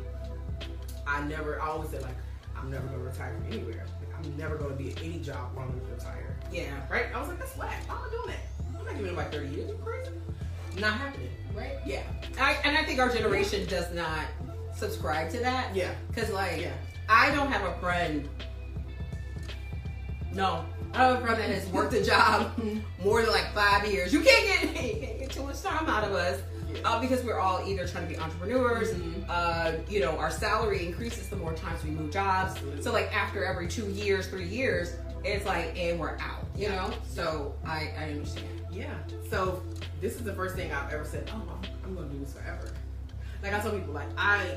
I 1.07 1.23
never. 1.23 1.61
I 1.61 1.69
always 1.69 1.91
said 1.91 2.03
like 2.03 2.17
I'm 2.57 2.71
never 2.71 2.87
gonna 2.87 2.99
retire 2.99 3.35
from 3.37 3.53
anywhere. 3.53 3.85
Like, 4.01 4.17
I'm 4.17 4.37
never 4.37 4.57
gonna 4.57 4.75
be 4.75 4.93
at 4.93 5.03
any 5.03 5.19
job 5.19 5.55
where 5.55 5.65
I'm 5.65 5.79
gonna 5.79 5.95
retire. 5.95 6.37
Yeah. 6.53 6.75
Right? 6.89 7.07
I 7.15 7.19
was 7.19 7.29
like, 7.29 7.39
that's 7.39 7.57
whack. 7.57 7.83
Why 7.89 7.97
am 7.97 8.03
I 8.07 8.11
doing 8.11 8.29
that? 8.29 8.52
I'm 8.83 8.95
not 8.95 8.97
giving 8.99 9.17
like 9.17 9.33
30 9.33 9.49
years. 9.49 9.69
You 9.71 9.79
crazy? 9.85 10.11
not 10.79 10.95
happening, 10.95 11.29
right? 11.55 11.73
Yeah, 11.87 12.03
I, 12.41 12.57
and 12.65 12.77
I 12.79 12.85
think 12.85 12.99
our 12.99 13.11
generation 13.11 13.67
does 13.69 13.93
not 13.93 14.25
subscribe 14.75 15.31
to 15.33 15.39
that. 15.41 15.75
yeah, 15.77 15.93
Because, 16.09 16.31
like, 16.31 16.61
yeah. 16.61 16.73
I 17.09 17.31
don't 17.35 17.51
have 17.53 17.63
a 17.65 17.79
friend. 17.79 18.29
No, 20.33 20.65
I 20.95 20.99
have 21.05 21.19
a 21.19 21.21
friend 21.21 21.39
that 21.39 21.51
has 21.51 21.67
worked 21.69 21.93
a 21.93 22.03
job 22.03 22.53
more 23.05 23.21
than 23.23 23.31
like 23.33 23.53
five 23.55 23.87
years. 23.87 24.13
You 24.13 24.21
can't 24.23 24.47
get 24.75 24.85
you 24.95 25.01
can't 25.01 25.19
get 25.19 25.31
too 25.31 25.43
much 25.43 25.61
time 25.63 25.87
out 25.91 26.05
of 26.05 26.13
us 26.13 26.41
uh, 26.87 26.99
because 27.01 27.23
we're 27.23 27.39
all 27.39 27.63
either 27.69 27.87
trying 27.87 28.09
to 28.09 28.15
be 28.15 28.19
entrepreneurs. 28.19 28.93
Mhm. 28.95 29.25
Uh, 29.29 29.73
you 29.91 30.01
know, 30.01 30.17
our 30.17 30.31
salary 30.31 30.87
increases 30.87 31.29
the 31.29 31.37
more 31.37 31.53
times 31.53 31.85
we 31.85 31.91
move 31.91 32.11
jobs. 32.11 32.53
Absolutely. 32.53 32.83
So 32.83 32.93
like 32.93 33.15
after 33.15 33.45
every 33.45 33.69
two 33.69 33.87
years, 33.91 34.27
three 34.29 34.49
years, 34.49 34.95
it's 35.23 35.45
like 35.45 35.79
and 35.79 36.01
we're 36.01 36.17
out. 36.19 36.47
You 36.57 36.69
Yeah. 36.69 36.77
know, 36.89 36.95
so 37.07 37.55
I 37.67 37.93
I 37.99 38.05
understand. 38.13 38.62
Yeah. 38.73 38.95
So 39.29 39.63
this 40.01 40.15
is 40.15 40.25
the 40.25 40.33
first 40.33 40.57
thing 40.57 40.73
I've 40.73 40.93
ever 40.93 41.05
said. 41.05 41.31
Oh, 41.33 41.43
I'm, 41.51 41.69
I'm 41.85 41.95
gonna 41.95 42.09
do 42.09 42.19
this 42.19 42.33
forever. 42.33 42.73
Like 43.43 43.53
I 43.53 43.61
tell 43.61 43.73
people, 43.73 43.93
like 43.93 44.09
I 44.17 44.57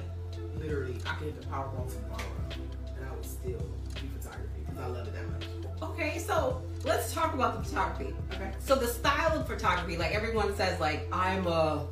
literally 0.58 0.96
I 1.06 1.16
could 1.16 1.26
hit 1.28 1.42
the 1.42 1.48
Powerball 1.48 1.92
tomorrow, 1.92 2.24
and 2.52 3.06
I 3.08 3.14
would 3.14 3.26
still 3.26 3.60
do 3.60 4.08
photography 4.20 4.62
because 4.66 4.80
I 4.82 4.88
love 4.88 5.08
it 5.08 5.14
that 5.14 5.32
much. 5.32 5.92
Okay, 5.92 6.18
so 6.20 6.62
let's 6.84 7.14
talk 7.14 7.34
about 7.34 7.58
the 7.58 7.70
photography. 7.70 8.14
Okay. 8.34 8.52
So 8.60 8.76
the 8.76 8.88
style 8.88 9.40
of 9.40 9.48
photography, 9.48 9.98
like 9.98 10.14
everyone 10.14 10.56
says, 10.56 10.80
like 10.80 11.08
I'm 11.12 11.46
a 11.48 11.86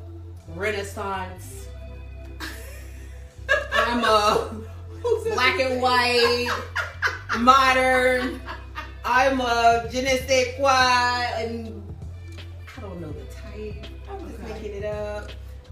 Renaissance, 0.48 1.68
I'm 3.72 4.04
a 4.04 4.50
black 5.34 5.60
and 5.60 5.82
white, 5.82 6.48
modern, 7.38 8.40
I'm 9.04 9.40
a 9.40 9.88
je 9.90 10.02
ne 10.02 10.16
sais 10.26 10.54
quoi, 10.56 10.70
and 11.38 11.83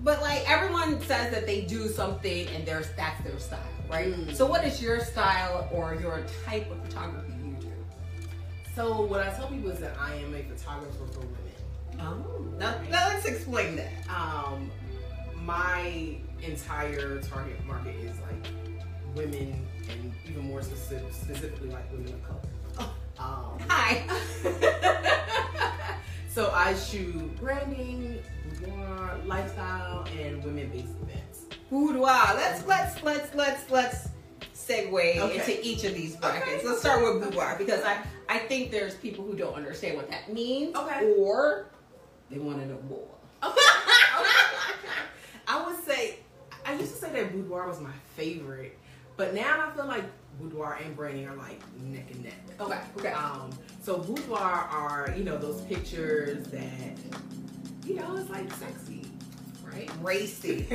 But 0.03 0.21
like 0.21 0.49
everyone 0.51 1.01
says 1.03 1.33
that 1.33 1.47
they 1.47 1.63
do 1.63 1.89
something 1.89 2.49
and 2.49 2.67
there's 2.67 2.91
that's 2.97 3.23
their 3.23 3.39
style, 3.39 3.61
right? 3.89 4.13
Mm. 4.13 4.35
So 4.35 4.47
what 4.47 4.65
is 4.65 4.83
your 4.83 5.01
style 5.01 5.69
or 5.73 5.97
your 6.01 6.25
type 6.45 6.71
of 6.71 6.85
photography 6.85 7.33
you 7.45 7.57
do? 7.61 7.73
So 8.75 9.03
what 9.03 9.21
I 9.27 9.31
tell 9.31 9.47
people 9.47 9.71
is 9.71 9.79
that 9.79 9.97
I 9.99 10.15
am 10.17 10.35
a 10.35 10.43
photographer 10.43 11.07
for 11.13 11.21
women. 11.21 11.39
Oh, 12.01 12.45
now, 12.59 12.81
now 12.91 13.09
let's 13.09 13.27
explain 13.27 13.77
that. 13.77 13.93
Um, 14.09 14.71
my 15.45 16.17
entire 16.43 17.21
target 17.21 17.65
market 17.65 17.95
is 17.97 18.17
like 18.21 18.47
women, 19.15 19.67
and 19.89 20.13
even 20.29 20.43
more 20.45 20.63
specific, 20.63 21.13
specifically 21.13 21.69
like 21.71 21.91
women 21.93 22.15
of 22.15 22.25
color. 22.25 22.41
Um, 23.19 23.59
Hi. 23.69 24.05
so 26.33 26.51
I 26.51 26.75
shoot 26.75 27.37
branding, 27.37 28.19
boudoir, 28.61 29.19
lifestyle, 29.27 30.07
and 30.19 30.43
women-based 30.43 30.95
events. 31.03 31.47
Boudoir. 31.71 32.35
Let's 32.35 32.67
let's 32.67 33.03
let's 33.03 33.35
let's 33.35 33.71
let's 33.71 34.09
segue 34.55 35.19
Okay. 35.19 35.35
into 35.39 35.67
each 35.67 35.85
of 35.85 35.95
these 35.95 36.17
brackets. 36.17 36.47
Okay. 36.59 36.67
Let's 36.67 36.81
start 36.81 37.03
with 37.03 37.23
boudoir 37.23 37.57
because 37.59 37.83
I 37.85 38.03
I 38.29 38.39
think 38.39 38.71
there's 38.71 38.95
people 38.95 39.25
who 39.25 39.35
don't 39.35 39.55
understand 39.55 39.97
what 39.97 40.11
that 40.11 40.33
means. 40.33 40.75
Okay. 40.77 41.15
Or 41.19 41.67
they 42.31 42.39
want 42.39 42.61
to 42.61 42.67
know 42.67 42.81
more. 42.89 43.09
I 45.49 45.65
would 45.67 45.85
say 45.85 46.19
I 46.65 46.75
used 46.75 46.93
to 46.95 46.99
say 46.99 47.13
that 47.13 47.33
boudoir 47.33 47.67
was 47.69 47.81
my 47.81 47.93
favorite, 48.17 48.79
but 49.17 49.35
now 49.35 49.69
I 49.69 49.75
feel 49.77 49.87
like 49.87 50.05
boudoir 50.41 50.79
and 50.85 50.97
branding 50.97 51.29
are 51.29 51.37
like 51.37 51.61
neck 51.83 52.11
and 52.11 52.25
neck. 52.25 52.35
Okay. 52.61 52.79
Okay. 52.99 53.13
Um, 53.13 53.51
so 53.83 53.99
boudoir 53.99 54.41
are 54.41 55.15
you 55.17 55.25
know 55.25 55.39
those 55.39 55.61
pictures 55.63 56.47
that 56.49 56.97
you 57.87 57.95
know 57.97 58.17
it's 58.17 58.31
like 58.31 58.53
sexy, 58.55 59.07
right? 59.65 59.91
Racy. 60.01 60.67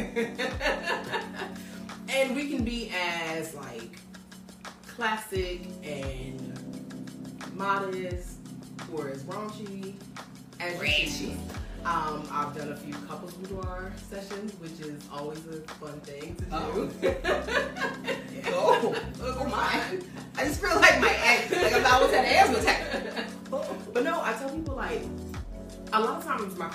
and 2.10 2.36
we 2.36 2.50
can 2.50 2.64
be 2.64 2.92
as 2.92 3.54
like 3.56 4.00
classic 4.88 5.68
and 5.84 6.54
modest 7.54 8.38
or 8.94 9.10
as 9.10 9.24
raunchy 9.24 9.96
as 10.60 10.74
you 10.74 10.82
Racy. 10.82 11.38
Um, 11.86 12.28
I've 12.32 12.56
done 12.56 12.72
a 12.72 12.76
few 12.76 12.94
couples 13.08 13.34
boudoir 13.36 13.94
sessions, 14.10 14.54
which 14.60 14.80
is 14.82 15.02
always 15.12 15.40
a 15.48 15.62
fun 15.74 16.00
thing 16.02 16.36
to 16.36 16.44
do. 16.44 16.52
Oh. 16.52 16.90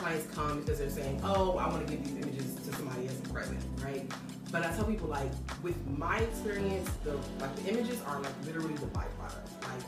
clients 0.02 0.34
come 0.34 0.60
because 0.60 0.78
they're 0.80 0.90
saying, 0.90 1.20
"Oh, 1.22 1.56
I 1.58 1.68
want 1.68 1.86
to 1.86 1.92
give 1.92 2.04
these 2.04 2.16
images 2.16 2.54
to 2.56 2.74
somebody 2.74 3.06
as 3.06 3.18
a 3.20 3.22
present," 3.32 3.60
right? 3.84 4.10
But 4.50 4.64
I 4.64 4.72
tell 4.72 4.84
people 4.84 5.08
like, 5.08 5.30
with 5.62 5.76
my 5.86 6.18
experience, 6.18 6.90
the 7.04 7.14
like 7.40 7.54
the 7.56 7.70
images 7.70 8.00
are 8.06 8.20
like 8.20 8.34
literally 8.44 8.74
the 8.74 8.86
byproduct, 8.86 9.46
like 9.62 9.84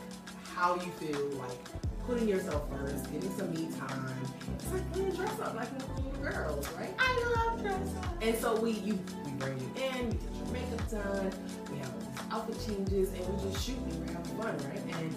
how 0.55 0.75
you 0.75 0.89
feel, 0.99 1.21
like 1.37 1.59
putting 2.07 2.27
yourself 2.29 2.69
first, 2.69 3.11
getting 3.11 3.31
some 3.37 3.51
me 3.51 3.67
time. 3.77 4.15
It's 4.59 4.71
like 4.71 4.93
putting 4.93 5.09
a 5.09 5.15
dress 5.15 5.39
up, 5.41 5.53
like 5.55 5.71
little 5.73 6.13
girls, 6.21 6.69
right? 6.73 6.93
I 6.97 7.33
love 7.35 7.61
dress 7.61 7.89
up. 7.97 8.23
And 8.23 8.37
so 8.37 8.55
we 8.59 8.71
you 8.71 8.97
we 9.25 9.31
bring 9.31 9.59
you 9.59 9.69
in, 9.83 10.09
we 10.09 10.15
get 10.15 10.35
your 10.37 10.47
makeup 10.53 10.89
done, 10.89 11.31
we 11.69 11.77
have 11.79 11.93
outfit 12.31 12.57
changes, 12.65 13.09
and 13.09 13.21
we 13.27 13.51
just 13.51 13.65
shoot 13.65 13.77
and 13.77 13.99
we're 13.99 14.13
having 14.13 14.37
fun, 14.37 14.57
right? 14.69 14.81
And 14.97 15.15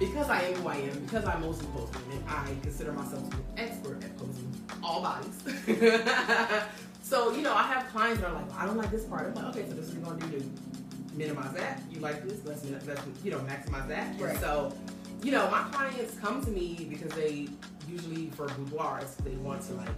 because 0.00 0.30
I 0.30 0.40
am 0.40 0.54
who 0.54 0.68
I 0.68 0.76
am, 0.76 0.98
because 1.00 1.24
I'm 1.26 1.42
mostly 1.42 1.66
pose 1.68 1.90
and 2.10 2.24
I 2.26 2.56
consider 2.62 2.92
myself 2.92 3.28
to 3.30 3.36
be 3.36 3.42
an 3.42 3.68
expert 3.68 4.02
at 4.02 4.16
posing 4.16 4.52
all 4.82 5.02
bodies. 5.02 5.36
so 7.02 7.32
you 7.32 7.42
know, 7.42 7.54
I 7.54 7.64
have 7.64 7.86
clients 7.92 8.22
that 8.22 8.30
are 8.30 8.34
like, 8.34 8.48
well, 8.48 8.58
I 8.58 8.66
don't 8.66 8.78
like 8.78 8.90
this 8.90 9.04
part. 9.04 9.26
I'm 9.26 9.34
like, 9.34 9.54
okay, 9.54 9.68
so 9.68 9.74
this 9.74 9.90
is 9.90 9.94
what 9.96 10.14
we're 10.14 10.20
gonna 10.20 10.32
do 10.32 10.40
to 10.40 11.16
minimize 11.16 11.52
that. 11.52 11.82
You 11.90 12.00
like 12.00 12.26
this? 12.26 12.40
Let's, 12.46 12.64
let's 12.64 13.02
you 13.22 13.30
know 13.30 13.40
maximize 13.40 13.86
that. 13.88 14.18
Right. 14.18 14.40
so 14.40 14.72
you 15.22 15.32
know, 15.32 15.50
my 15.50 15.64
clients 15.70 16.18
come 16.18 16.42
to 16.42 16.50
me 16.50 16.86
because 16.88 17.12
they 17.12 17.48
usually 17.86 18.30
for 18.30 18.46
boudoirs 18.48 19.16
they 19.16 19.34
want 19.36 19.60
to 19.62 19.74
like 19.74 19.88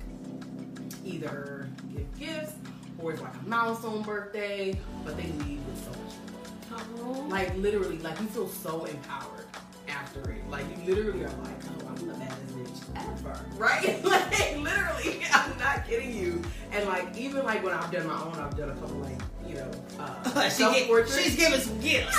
either 1.04 1.68
give 1.94 2.18
gifts 2.18 2.54
or 2.98 3.12
it's 3.12 3.22
like 3.22 3.34
a 3.34 3.48
milestone 3.48 4.02
birthday, 4.02 4.76
but 5.04 5.16
they 5.16 5.30
leave 5.44 5.64
with 5.64 5.84
so 5.84 5.90
much 6.00 6.86
joy. 6.96 7.28
Like 7.28 7.56
literally, 7.56 7.98
like 7.98 8.20
you 8.20 8.26
feel 8.26 8.48
so 8.48 8.84
empowered 8.84 9.46
after 9.92 10.30
it. 10.30 10.48
Like 10.50 10.64
you 10.84 10.94
literally 10.94 11.24
are 11.24 11.28
like, 11.28 11.62
oh, 11.68 11.88
I'm 11.88 12.06
the 12.06 12.14
baddest 12.14 12.56
bitch 12.56 12.80
ever, 12.96 13.40
right? 13.56 14.04
like 14.04 14.56
literally, 14.58 15.20
I'm 15.32 15.58
not 15.58 15.86
kidding 15.86 16.14
you. 16.14 16.42
And 16.72 16.88
like 16.88 17.16
even 17.16 17.44
like 17.44 17.62
when 17.62 17.74
I've 17.74 17.90
done 17.90 18.06
my 18.06 18.20
own, 18.20 18.34
I've 18.34 18.56
done 18.56 18.70
a 18.70 18.74
couple 18.74 18.96
like 18.96 19.20
you 19.46 19.54
know 19.56 19.70
uh, 19.98 20.22
she 20.24 20.32
get, 20.34 20.52
self-portraits. 20.52 21.18
she's 21.22 21.36
giving 21.36 21.60
some 21.60 21.80
gifts. 21.80 22.16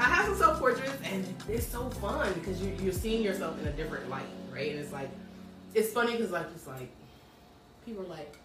I 0.00 0.02
have 0.02 0.26
some 0.26 0.36
self 0.36 0.58
portraits, 0.58 0.92
and 1.04 1.26
it's 1.48 1.66
so 1.66 1.90
fun 1.90 2.32
because 2.34 2.62
you, 2.62 2.72
you're 2.80 2.92
seeing 2.92 3.22
yourself 3.22 3.60
in 3.60 3.66
a 3.66 3.72
different 3.72 4.08
light, 4.08 4.28
right? 4.52 4.70
And 4.70 4.78
it's 4.78 4.92
like, 4.92 5.10
it's 5.74 5.92
funny 5.92 6.12
because 6.12 6.30
like 6.30 6.46
it's 6.54 6.66
like 6.66 6.88
people 7.84 8.04
are 8.04 8.08
like, 8.08 8.36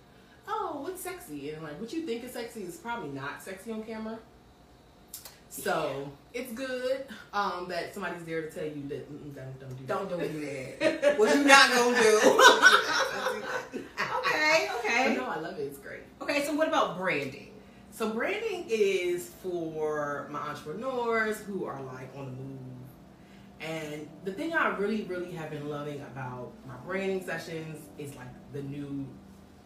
oh, 0.48 0.80
what's 0.82 1.02
sexy? 1.02 1.52
And 1.52 1.64
like, 1.64 1.80
what 1.80 1.94
you 1.94 2.02
think 2.06 2.24
is 2.24 2.32
sexy 2.32 2.64
is 2.64 2.78
probably 2.78 3.10
not 3.10 3.44
sexy 3.44 3.72
on 3.72 3.84
camera. 3.84 4.18
So 5.62 6.12
it's 6.34 6.52
good 6.54 7.06
um, 7.32 7.68
that 7.70 7.94
somebody's 7.94 8.24
there 8.26 8.42
to 8.42 8.50
tell 8.50 8.64
you 8.66 8.88
that 8.90 9.08
don't 9.36 9.60
don't 9.60 9.78
do 9.78 9.84
Don't 9.86 10.10
that. 10.20 10.32
do 10.32 10.46
that. 11.02 11.20
What 11.20 11.36
you 11.36 11.44
not 11.44 11.70
gonna 11.70 12.02
do? 12.02 12.18
okay, 14.18 14.68
But 14.68 14.80
okay. 14.80 15.16
no, 15.16 15.26
I 15.26 15.40
love 15.40 15.60
it. 15.60 15.64
It's 15.64 15.78
great. 15.78 16.00
Okay, 16.22 16.44
so 16.44 16.56
what 16.56 16.68
about 16.68 16.98
branding? 16.98 17.52
So 17.92 18.10
branding 18.10 18.66
is 18.68 19.30
for 19.44 20.28
my 20.32 20.40
entrepreneurs 20.40 21.38
who 21.42 21.66
are 21.66 21.80
like 21.84 22.10
on 22.18 22.26
the 22.26 22.32
move. 22.32 22.60
And 23.62 24.10
the 24.26 24.34
thing 24.34 24.54
I 24.54 24.76
really, 24.76 25.04
really 25.04 25.32
have 25.34 25.52
been 25.52 25.70
loving 25.70 26.02
about 26.02 26.52
my 26.68 26.76
branding 26.86 27.24
sessions 27.24 27.78
is 28.00 28.16
like 28.16 28.28
the 28.54 28.64
new. 28.64 29.06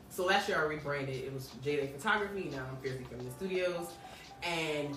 So 0.10 0.26
last 0.26 0.50
year 0.50 0.60
I 0.60 0.64
rebranded. 0.66 1.16
It 1.16 1.34
was 1.34 1.48
J-Day 1.64 1.88
Photography. 1.98 2.50
Now 2.54 2.66
I'm 2.70 2.76
Fiercely 2.84 3.06
Feminine 3.06 3.32
Studios, 3.38 3.88
and 4.44 4.94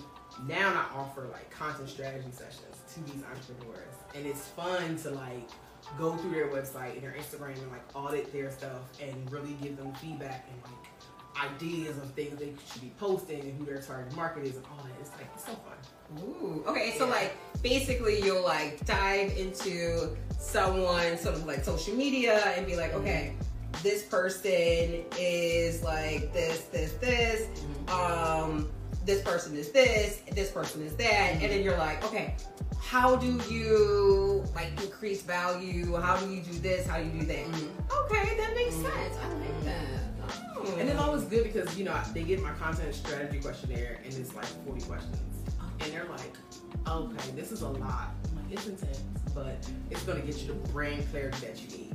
now 0.47 0.69
I 0.69 0.97
offer 0.97 1.27
like 1.31 1.49
content 1.51 1.89
strategy 1.89 2.31
sessions 2.31 2.77
to 2.93 2.99
these 3.03 3.23
entrepreneurs, 3.23 3.93
and 4.15 4.25
it's 4.25 4.47
fun 4.49 4.97
to 4.97 5.11
like 5.11 5.49
go 5.97 6.15
through 6.17 6.31
their 6.31 6.47
website 6.47 6.93
and 6.93 7.03
their 7.03 7.15
Instagram 7.19 7.57
and 7.61 7.71
like 7.71 7.83
audit 7.95 8.31
their 8.31 8.51
stuff 8.51 8.81
and 9.01 9.31
really 9.31 9.53
give 9.61 9.77
them 9.77 9.93
feedback 9.95 10.47
and 10.51 10.61
like 10.63 11.51
ideas 11.51 11.97
of 11.97 12.11
things 12.11 12.37
they 12.37 12.53
should 12.71 12.81
be 12.81 12.91
posting 12.99 13.39
and 13.39 13.57
who 13.57 13.65
their 13.65 13.81
target 13.81 14.15
market 14.15 14.43
is 14.43 14.55
and 14.57 14.65
all 14.71 14.83
that. 14.83 14.91
It's 14.99 15.09
like 15.11 15.27
it's 15.33 15.45
so 15.45 15.53
fun. 15.53 16.23
Ooh. 16.23 16.63
Okay, 16.67 16.93
so 16.97 17.05
Yeah. 17.07 17.11
like 17.13 17.63
basically 17.63 18.21
you'll 18.21 18.43
like 18.43 18.85
dive 18.85 19.31
into 19.37 20.15
someone 20.37 21.17
sort 21.17 21.35
of 21.35 21.45
like 21.45 21.63
social 21.63 21.95
media 21.95 22.37
and 22.55 22.65
be 22.67 22.75
like, 22.75 22.93
okay, 22.93 23.33
this 23.81 24.03
person 24.03 25.03
is 25.17 25.81
like 25.83 26.31
this, 26.33 26.63
this, 26.65 26.91
this. 26.93 27.47
Um, 27.87 28.69
this 29.11 29.21
person 29.23 29.55
is 29.57 29.71
this, 29.71 30.21
this 30.31 30.49
person 30.51 30.81
is 30.83 30.95
that, 30.95 31.33
and 31.41 31.51
then 31.51 31.63
you're 31.63 31.77
like, 31.77 32.01
okay, 32.05 32.33
how 32.79 33.17
do 33.17 33.41
you 33.49 34.41
like 34.55 34.69
increase 34.81 35.21
value? 35.21 35.95
How 35.97 36.15
do 36.15 36.31
you 36.33 36.41
do 36.41 36.53
this? 36.59 36.87
How 36.87 36.97
do 36.97 37.03
you 37.03 37.19
do 37.19 37.25
that? 37.25 37.45
Mhm. 37.45 37.69
Okay, 38.05 38.37
that 38.37 38.55
makes 38.55 38.75
Mhm. 38.75 38.83
sense. 38.83 39.15
I 39.21 39.27
like 39.33 39.63
that. 39.65 40.55
Oh. 40.55 40.75
And 40.79 40.89
it's 40.89 40.99
always 40.99 41.23
good 41.23 41.43
because 41.43 41.77
you 41.77 41.83
know 41.83 41.99
they 42.13 42.23
get 42.23 42.41
my 42.41 42.53
content 42.53 42.95
strategy 42.95 43.39
questionnaire 43.39 43.99
and 44.05 44.13
it's 44.13 44.33
like 44.33 44.45
40 44.65 44.81
questions, 44.81 45.17
and 45.81 45.91
they're 45.91 46.05
like, 46.05 46.33
"Okay, 46.87 47.31
this 47.35 47.51
is 47.51 47.63
a 47.63 47.69
lot. 47.69 48.11
It's 48.51 48.67
intense, 48.67 48.99
but 49.33 49.55
it's 49.89 50.03
gonna 50.03 50.19
get 50.21 50.37
you 50.37 50.47
the 50.49 50.53
brain 50.71 51.03
clarity 51.11 51.37
that 51.47 51.61
you 51.61 51.77
need." 51.77 51.87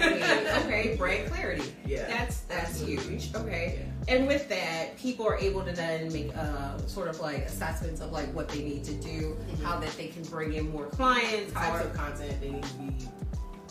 Right, 0.00 0.64
okay, 0.64 0.96
brain 0.98 1.28
clarity. 1.28 1.72
Yeah. 1.86 2.06
That's 2.08 2.40
that's 2.42 2.70
Absolutely. 2.70 3.18
huge. 3.18 3.34
Okay. 3.34 3.78
Yeah. 4.08 4.14
And 4.16 4.26
with 4.26 4.48
that, 4.48 4.96
people 4.96 5.26
are 5.26 5.36
able 5.38 5.62
to 5.64 5.70
then 5.72 6.12
make 6.12 6.36
uh, 6.36 6.78
sort 6.86 7.06
of 7.08 7.20
like 7.20 7.38
assessments 7.44 8.00
of 8.00 8.10
like 8.10 8.32
what 8.34 8.48
they 8.48 8.62
need 8.62 8.82
to 8.84 8.94
do, 8.94 9.36
Mhm. 9.52 9.62
how 9.62 9.78
that 9.78 9.90
they 9.96 10.08
can 10.08 10.22
bring 10.24 10.54
in 10.54 10.70
more 10.72 10.86
clients, 10.86 11.52
types 11.52 11.84
of 11.84 11.94
content 11.94 12.40
they 12.40 12.50
need 12.50 12.64
to 12.64 12.74
be 12.74 13.08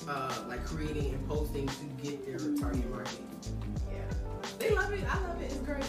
uh, 0.08 0.34
like 0.48 0.66
creating 0.66 1.14
and 1.14 1.28
posting 1.28 1.68
to 1.68 1.84
get 2.02 2.26
their 2.26 2.38
target 2.58 2.90
market. 2.90 3.20
They 4.62 4.76
love 4.76 4.94
it. 4.94 5.04
I 5.10 5.28
love 5.28 5.42
it. 5.42 5.46
It's 5.46 5.58
great. 5.58 5.84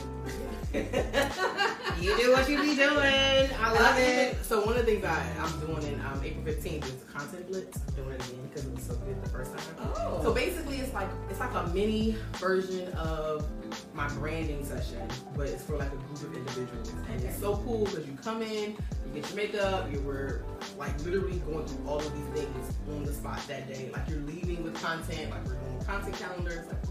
you 2.01 2.17
do 2.17 2.33
what 2.33 2.49
you 2.49 2.61
be 2.63 2.75
doing. 2.75 3.51
I 3.61 3.73
love 3.79 3.99
it. 3.99 4.43
So 4.43 4.65
one 4.65 4.77
of 4.77 4.87
the 4.87 4.93
things 4.93 5.05
I, 5.05 5.23
I'm 5.39 5.61
doing 5.61 5.83
in 5.83 6.01
um, 6.01 6.21
April 6.25 6.43
15th 6.45 6.85
is 6.85 7.05
content 7.13 7.47
blitz. 7.49 7.79
I'm 7.89 7.95
doing 7.95 8.15
it 8.15 8.29
again 8.29 8.49
because 8.49 8.67
it 8.67 8.75
was 8.75 8.83
so 8.83 8.95
good 8.97 9.23
the 9.23 9.29
first 9.29 9.53
time. 9.53 9.77
Oh. 9.97 10.21
So 10.23 10.33
basically, 10.33 10.79
it's 10.79 10.95
like 10.95 11.09
it's 11.29 11.41
like 11.41 11.53
a 11.55 11.67
mini 11.69 12.17
version 12.35 12.91
of 12.95 13.47
my 13.95 14.09
branding 14.15 14.65
session, 14.65 15.07
but 15.37 15.49
it's 15.49 15.63
for 15.63 15.77
like 15.77 15.93
a 15.93 15.97
group 15.97 16.23
of 16.23 16.35
individuals, 16.35 16.93
and 17.11 17.23
it's 17.23 17.39
so 17.39 17.57
cool 17.67 17.85
because 17.85 18.07
you 18.07 18.17
come 18.23 18.41
in, 18.41 18.77
you 19.07 19.13
get 19.21 19.29
your 19.29 19.37
makeup, 19.37 19.93
you 19.93 20.01
were 20.01 20.43
like 20.79 20.99
literally 21.05 21.39
going 21.41 21.67
through 21.67 21.87
all 21.87 21.99
of 21.99 22.13
these 22.15 22.43
things 22.43 22.75
on 22.91 23.05
the 23.05 23.13
spot 23.13 23.41
that 23.49 23.69
day. 23.69 23.91
Like 23.93 24.09
you're 24.09 24.21
leaving 24.21 24.65
with 24.65 24.81
content, 24.81 25.31
like 25.31 25.45
we're 25.45 25.55
doing 25.55 25.85
content 25.85 26.17
calendars, 26.17 26.67
like 26.67 26.83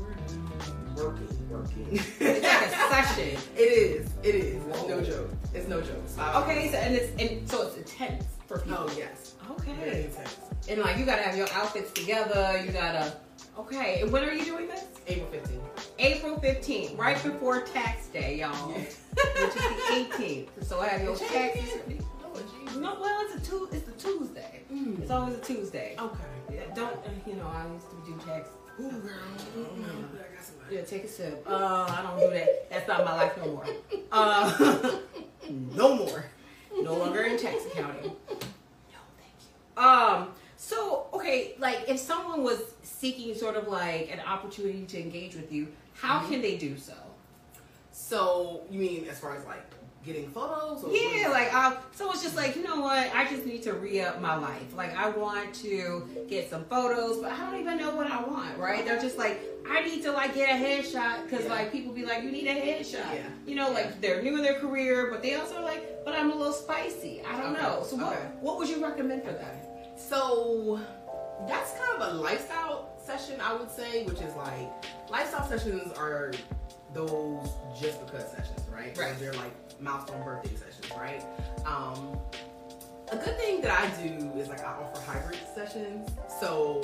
working, 1.03 1.49
working. 1.49 1.87
it's 1.91 2.19
like 2.19 2.67
a 2.67 3.05
session. 3.05 3.39
It 3.55 3.61
is. 3.61 4.09
It 4.23 4.35
is. 4.35 4.55
It's 4.65 4.87
no 4.87 4.97
Whoa. 4.97 5.01
joke. 5.03 5.29
It's 5.53 5.67
no 5.67 5.81
joke. 5.81 6.07
Five 6.07 6.43
Okay, 6.43 6.71
so 6.71 6.77
and 6.77 6.95
it's 6.95 7.21
and 7.21 7.49
so 7.49 7.67
it's 7.67 7.77
intense 7.77 8.25
for 8.47 8.59
people. 8.59 8.85
Oh 8.89 8.93
yes. 8.97 9.35
Very 9.65 9.79
Okay. 9.81 10.03
intense. 10.05 10.37
And 10.69 10.81
like 10.81 10.97
you 10.97 11.05
gotta 11.05 11.23
have 11.23 11.35
your 11.35 11.49
outfits 11.53 11.91
together. 11.91 12.61
You 12.65 12.71
gotta. 12.71 13.13
Okay. 13.57 14.01
And 14.01 14.11
when 14.11 14.23
are 14.23 14.31
you 14.33 14.45
doing 14.45 14.67
this? 14.67 14.85
April 15.07 15.29
15th. 15.31 15.87
April 15.99 16.37
15th, 16.37 16.97
right 16.97 17.21
before 17.23 17.61
tax 17.61 18.07
day, 18.07 18.39
y'all. 18.39 18.71
Yeah. 18.71 18.77
Which 19.45 19.55
is 19.55 19.61
the 20.09 20.15
18th. 20.23 20.47
So 20.63 20.79
I 20.79 20.87
have 20.87 21.01
your 21.03 21.15
Change 21.17 21.31
taxes. 21.31 21.73
it. 21.87 22.01
Oh. 22.23 22.79
No, 22.79 22.97
well, 23.01 23.21
it's 23.25 23.35
a 23.47 23.49
tu- 23.51 23.67
It's 23.71 23.87
a 23.89 23.91
Tuesday. 24.07 24.61
Mm. 24.71 25.01
It's 25.01 25.11
always 25.11 25.35
a 25.35 25.41
Tuesday. 25.41 25.95
Okay. 25.99 26.17
Yeah, 26.53 26.61
Don't 26.73 26.93
uh, 26.93 27.09
you 27.27 27.35
know? 27.35 27.47
I 27.47 27.65
used 27.73 27.89
to 27.89 27.95
do 28.05 28.17
tax. 28.25 28.49
Ooh, 28.81 28.89
girl. 28.89 29.11
Mm, 29.57 29.85
some. 30.41 30.55
Yeah, 30.69 30.81
take 30.81 31.03
a 31.03 31.07
sip. 31.07 31.43
Uh, 31.47 31.85
I 31.89 32.01
don't 32.01 32.19
do 32.19 32.33
that. 32.35 32.69
That's 32.69 32.87
not 32.87 33.05
my 33.05 33.13
life 33.15 33.37
no 33.37 33.45
more. 33.51 33.65
Uh, 34.11 34.91
no 35.75 35.95
more. 35.95 36.25
No 36.81 36.95
longer 36.97 37.23
in 37.23 37.37
tax 37.37 37.65
accounting. 37.65 38.03
No, 38.29 38.37
thank 39.17 39.35
you. 39.77 39.83
Um. 39.83 40.29
So, 40.57 41.07
okay, 41.13 41.55
like 41.59 41.85
if 41.89 41.97
someone 41.99 42.43
was 42.43 42.59
seeking 42.83 43.33
sort 43.35 43.55
of 43.55 43.67
like 43.67 44.09
an 44.13 44.19
opportunity 44.19 44.85
to 44.85 44.99
engage 45.01 45.35
with 45.35 45.51
you, 45.51 45.69
how 45.93 46.19
Mhm. 46.19 46.29
can 46.29 46.41
they 46.41 46.55
do 46.57 46.77
so? 46.77 46.93
So 47.91 48.61
you 48.69 48.79
mean 48.79 49.07
as 49.09 49.19
far 49.19 49.35
as 49.35 49.43
like 49.45 49.63
getting 50.05 50.29
photos? 50.29 50.83
Or 50.83 50.91
Yeah, 50.91 51.29
like 51.29 51.53
uh, 51.53 51.75
so 51.93 52.11
it's 52.11 52.23
just 52.23 52.35
like 52.35 52.55
you 52.55 52.63
know 52.63 52.81
what? 52.81 53.13
I 53.15 53.27
just 53.29 53.45
need 53.45 53.63
to 53.63 53.73
re 53.73 54.01
up 54.01 54.21
my 54.21 54.35
life. 54.35 54.75
Like 54.75 54.95
I 54.97 55.09
want 55.09 55.53
to 55.55 56.07
get 56.29 56.49
some 56.49 56.65
photos, 56.65 57.17
but 57.17 57.31
I 57.31 57.37
don't 57.37 57.59
even 57.59 57.77
know 57.77 57.95
what 57.95 58.07
I 58.09 58.21
want. 58.23 58.57
Right? 58.57 58.85
They're 58.85 59.01
just 59.01 59.17
like 59.17 59.39
I 59.69 59.81
need 59.83 60.01
to 60.03 60.11
like 60.11 60.33
get 60.35 60.49
a 60.49 60.53
headshot 60.63 61.23
because 61.29 61.45
Yeah. 61.45 61.51
like 61.51 61.71
people 61.71 61.93
be 61.93 62.05
like 62.05 62.23
you 62.23 62.31
need 62.31 62.47
a 62.47 62.55
headshot. 62.55 63.13
Yeah. 63.13 63.27
You 63.45 63.55
know, 63.55 63.71
like 63.71 64.01
they're 64.01 64.21
new 64.21 64.35
in 64.37 64.43
their 64.43 64.59
career, 64.59 65.09
but 65.11 65.21
they 65.21 65.35
also 65.35 65.55
are 65.57 65.63
like, 65.63 66.03
but 66.03 66.15
I'm 66.15 66.31
a 66.31 66.35
little 66.35 66.53
spicy. 66.53 67.21
I 67.27 67.37
don't 67.39 67.53
Okay. 67.53 67.61
know. 67.61 67.83
So 67.87 67.95
what 67.97 68.13
Okay. 68.13 68.25
what 68.41 68.57
would 68.57 68.69
you 68.69 68.83
recommend 68.83 69.23
for 69.23 69.31
them? 69.33 69.55
So 69.95 70.79
that's 71.47 71.71
kind 71.79 72.01
of 72.01 72.13
a 72.13 72.13
lifestyle 72.19 72.89
session, 73.05 73.39
I 73.41 73.53
would 73.53 73.69
say, 73.71 74.03
which 74.05 74.21
is 74.21 74.35
like 74.35 74.69
lifestyle 75.09 75.47
sessions 75.47 75.91
are 75.93 76.31
those 76.93 77.49
just 77.79 78.05
because 78.05 78.29
sessions, 78.31 78.61
right? 78.71 78.95
Right. 78.97 79.17
They're 79.19 79.33
like 79.33 79.53
milestone 79.81 80.23
birthday 80.23 80.55
sessions, 80.55 80.91
right? 80.97 81.23
Um, 81.65 82.17
a 83.11 83.17
good 83.17 83.37
thing 83.37 83.61
that 83.61 83.71
I 83.71 83.87
do 84.01 84.31
is 84.39 84.47
like 84.47 84.61
I 84.61 84.71
offer 84.71 85.01
hybrid 85.01 85.39
sessions. 85.53 86.09
So 86.39 86.81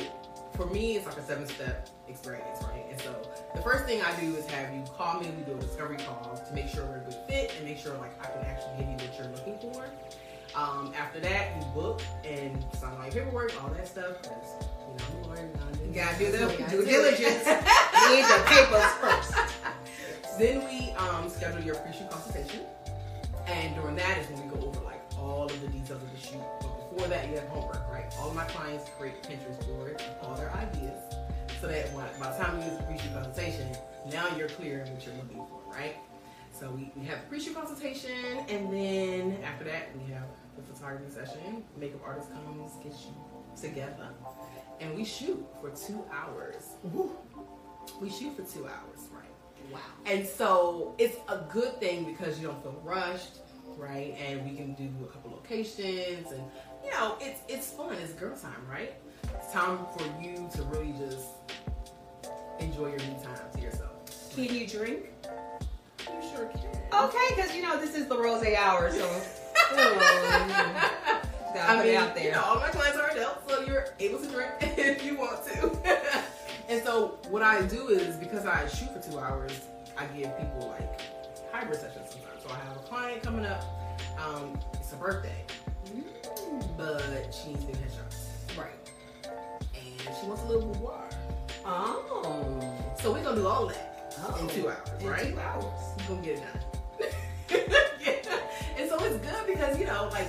for 0.56 0.66
me, 0.66 0.98
it's 0.98 1.06
like 1.06 1.18
a 1.18 1.24
seven 1.24 1.48
step 1.48 1.90
experience, 2.08 2.60
right? 2.64 2.86
And 2.90 3.00
so 3.00 3.16
the 3.56 3.62
first 3.62 3.86
thing 3.86 4.02
I 4.02 4.20
do 4.20 4.36
is 4.36 4.46
have 4.48 4.74
you 4.74 4.84
call 4.98 5.20
me. 5.22 5.30
We 5.38 5.44
do 5.44 5.58
a 5.58 5.62
discovery 5.62 5.98
call 5.98 6.44
to 6.46 6.54
make 6.54 6.68
sure 6.68 6.86
we're 6.86 6.98
a 6.98 7.06
good 7.06 7.18
fit 7.30 7.54
and 7.58 7.66
make 7.66 7.78
sure 7.78 7.98
like 7.98 8.12
I 8.22 8.32
can 8.32 8.46
actually 8.46 8.78
give 8.78 8.88
you 8.88 9.08
what 9.08 9.18
you're 9.18 9.28
looking 9.28 9.72
for. 9.72 9.86
Um, 10.56 10.94
after 10.98 11.20
that, 11.20 11.56
you 11.56 11.64
book 11.74 12.02
and 12.26 12.66
sign 12.74 12.94
your 13.04 13.26
paperwork, 13.26 13.54
all 13.64 13.70
that 13.70 13.88
stuff. 13.88 14.18
you 14.24 14.30
know, 14.30 15.06
I'm 15.24 15.24
a 15.24 15.28
lawyer. 15.28 15.50
You 15.86 15.94
gotta 15.94 16.18
do 16.18 16.32
the 16.32 16.38
due 16.70 16.86
diligence. 16.86 17.46
you 17.46 18.16
need 18.16 18.26
the 18.26 18.44
papers 18.48 18.92
first. 19.00 19.34
Then 20.40 20.64
we 20.68 20.92
um, 20.92 21.30
schedule 21.30 21.62
your 21.62 21.76
pre-shoot 21.76 22.10
consultation, 22.10 22.62
and 23.48 23.76
during 23.76 23.96
that 23.96 24.18
is 24.20 24.28
when 24.30 24.50
we 24.50 24.56
go 24.56 24.68
over 24.68 24.80
like 24.82 25.02
all 25.18 25.46
of 25.46 25.62
the 25.62 25.68
details 25.68 26.04
of 26.04 26.12
the 26.12 26.20
shoot. 26.20 26.42
But 26.62 26.90
before 26.92 27.08
that, 27.08 27.30
you 27.30 27.36
have 27.36 27.48
homework, 27.48 27.90
right? 27.92 28.06
All 28.20 28.30
of 28.30 28.36
my 28.36 28.46
clients 28.46 28.90
create 28.98 29.24
Pinterest 29.24 29.66
boards, 29.68 30.04
all 30.22 30.36
their 30.36 30.52
ideas, 30.52 31.02
so 31.62 31.68
that 31.68 31.92
when, 31.94 32.06
by 32.20 32.32
the 32.32 32.44
time 32.44 32.58
we 32.58 32.66
do 32.66 32.76
the 32.76 32.84
pre-shoot 32.84 33.14
consultation, 33.14 33.68
now 34.12 34.28
you're 34.36 34.50
clear 34.50 34.84
on 34.86 34.94
what 34.94 35.06
you're 35.06 35.16
looking 35.16 35.38
for, 35.38 35.62
right? 35.72 35.96
So 36.52 36.70
we, 36.72 36.92
we 36.96 37.06
have 37.06 37.22
the 37.22 37.28
pre-shoot 37.28 37.56
consultation, 37.56 38.12
and 38.50 38.74
then 38.74 39.38
after 39.44 39.64
that, 39.66 39.90
we 39.96 40.12
have 40.14 40.24
the 40.56 40.64
photography 40.64 41.10
session. 41.12 41.64
Makeup 41.80 42.02
artist 42.06 42.30
comes, 42.34 42.72
gets 42.84 43.06
you 43.06 43.70
together, 43.70 44.10
and 44.82 44.96
we 44.96 45.06
shoot 45.06 45.44
for 45.62 45.70
two 45.70 46.04
hours. 46.12 46.76
We 48.02 48.10
shoot 48.10 48.36
for 48.36 48.44
two 48.44 48.66
hours? 48.68 49.08
Wow. 49.72 49.80
And 50.06 50.26
so 50.26 50.96
it's 50.98 51.18
a 51.28 51.38
good 51.50 51.80
thing 51.80 52.06
because 52.06 52.40
you 52.40 52.48
don't 52.48 52.62
feel 52.64 52.80
rushed, 52.84 53.40
right? 53.78 54.16
And 54.20 54.50
we 54.50 54.56
can 54.56 54.74
do 54.74 54.90
a 55.04 55.08
couple 55.08 55.32
locations, 55.32 56.32
and 56.32 56.44
you 56.84 56.92
know, 56.92 57.16
it's 57.20 57.42
it's 57.48 57.72
fun. 57.72 57.96
It's 58.02 58.14
girl 58.14 58.36
time, 58.38 58.66
right? 58.70 58.94
It's 59.36 59.52
time 59.52 59.80
for 59.98 60.04
you 60.22 60.50
to 60.56 60.64
really 60.64 60.94
just 60.94 61.28
enjoy 62.60 62.88
your 62.90 63.00
me 63.00 63.16
time 63.24 63.40
to 63.54 63.62
yourself. 63.62 63.92
Can 64.34 64.46
you 64.46 64.68
drink? 64.68 65.10
You 66.02 66.30
sure 66.30 66.46
can. 66.46 67.04
Okay, 67.04 67.36
because 67.36 67.56
you 67.56 67.62
know 67.62 67.80
this 67.80 67.96
is 67.96 68.08
the 68.08 68.18
rose 68.18 68.46
hour, 68.58 68.92
so. 68.92 69.22
Gotta 71.54 71.72
I 71.72 71.84
mean, 71.84 71.96
out 71.96 72.14
there. 72.14 72.26
you 72.26 72.32
know, 72.32 72.44
all 72.44 72.56
my 72.58 72.70
clients 72.70 72.98
are 73.00 73.10
adults, 73.10 73.52
so 73.52 73.62
you're 73.62 73.88
able 74.00 74.20
to 74.20 74.28
drink 74.28 74.52
if 74.62 75.04
you 75.04 75.18
want 75.18 75.46
to. 75.48 76.24
and 76.70 76.84
so 76.84 77.18
what 77.30 77.42
I 77.42 77.62
do 77.64 77.88
is 77.90 78.16
because 78.18 78.46
I 78.46 78.68
shoot 78.68 78.90
for 78.94 79.12
two 79.12 79.20
hours, 79.20 79.52
I 79.98 80.06
give 80.08 80.36
people 80.38 80.68
like 80.80 81.02
hybrid 81.52 81.80
sessions 81.80 82.10
sometimes. 82.12 82.44
So 82.44 82.50
I 82.50 82.58
have 82.68 82.76
a 82.78 82.80
client 82.82 83.24
coming 83.24 83.46
up. 83.46 83.64
Um, 84.24 84.60
it's 84.74 84.94
a 84.94 84.96
birthday, 84.98 85.44
but 86.78 87.02
she 87.34 87.50
needs 87.50 87.66
new 87.66 87.74
headshots, 87.74 88.58
Right. 88.58 88.72
and 89.26 90.16
she 90.20 90.28
wants 90.28 90.44
a 90.44 90.48
little 90.48 90.70
boudoir. 90.70 91.04
Oh. 91.66 92.94
So 93.02 93.12
we're 93.14 93.24
gonna 93.24 93.36
do 93.38 93.48
all 93.48 93.68
that 93.68 94.14
Oh. 94.24 94.38
in 94.42 94.48
two 94.50 94.70
hours, 94.70 94.78
In 95.02 95.08
right? 95.08 95.34
two 95.34 95.40
hours. 95.40 95.64
We're 96.10 96.16
gonna 96.16 96.22
get 96.26 96.38
it 96.38 96.44
done. 96.44 97.10
yeah. 98.04 98.40
And 98.78 98.90
so 98.90 98.98
it's 99.04 99.18
good 99.26 99.46
because 99.48 99.78
you 99.80 99.86
know, 99.86 100.10
like 100.12 100.28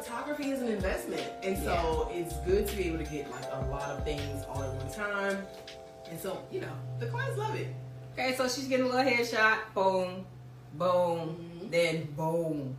photography 0.00 0.50
is 0.50 0.60
an 0.60 0.68
investment, 0.68 1.22
and 1.42 1.56
so 1.58 2.10
it's 2.12 2.34
good 2.46 2.66
to 2.68 2.76
be 2.76 2.88
able 2.88 2.98
to 2.98 3.04
get 3.10 3.30
like 3.30 3.44
a 3.52 3.66
lot 3.70 3.88
of 3.90 4.04
things 4.04 4.44
all 4.48 4.62
at 4.62 4.70
one 4.74 4.92
time. 4.92 5.46
And 6.10 6.20
so 6.20 6.42
you 6.50 6.60
know, 6.60 6.72
the 7.00 7.06
clients 7.06 7.38
love 7.38 7.54
it. 7.54 7.68
Okay, 8.12 8.34
so 8.36 8.48
she's 8.48 8.68
getting 8.68 8.86
a 8.86 8.88
little 8.88 9.10
headshot. 9.10 9.58
Boom, 9.74 10.24
boom, 10.74 11.60
Mhm. 11.64 11.70
then 11.70 12.04
boom. 12.16 12.76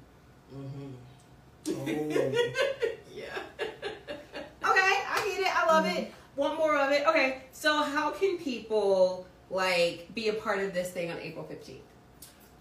Mm-hmm. 0.54 1.86
boom. 1.86 2.10
yeah. 3.14 3.26
Okay, 3.60 4.96
I 5.10 5.24
get 5.28 5.40
it. 5.42 5.56
I 5.58 5.66
love 5.68 5.86
it. 5.86 6.12
Want 6.36 6.58
more 6.58 6.78
of 6.78 6.92
it? 6.92 7.06
Okay, 7.08 7.42
so 7.52 7.82
how 7.84 8.12
can 8.12 8.38
people 8.38 9.26
like 9.50 10.08
be 10.14 10.28
a 10.30 10.34
part 10.34 10.60
of 10.60 10.74
this 10.74 10.92
thing 10.92 11.10
on 11.12 11.18
April 11.20 11.44
fifteenth? 11.46 11.82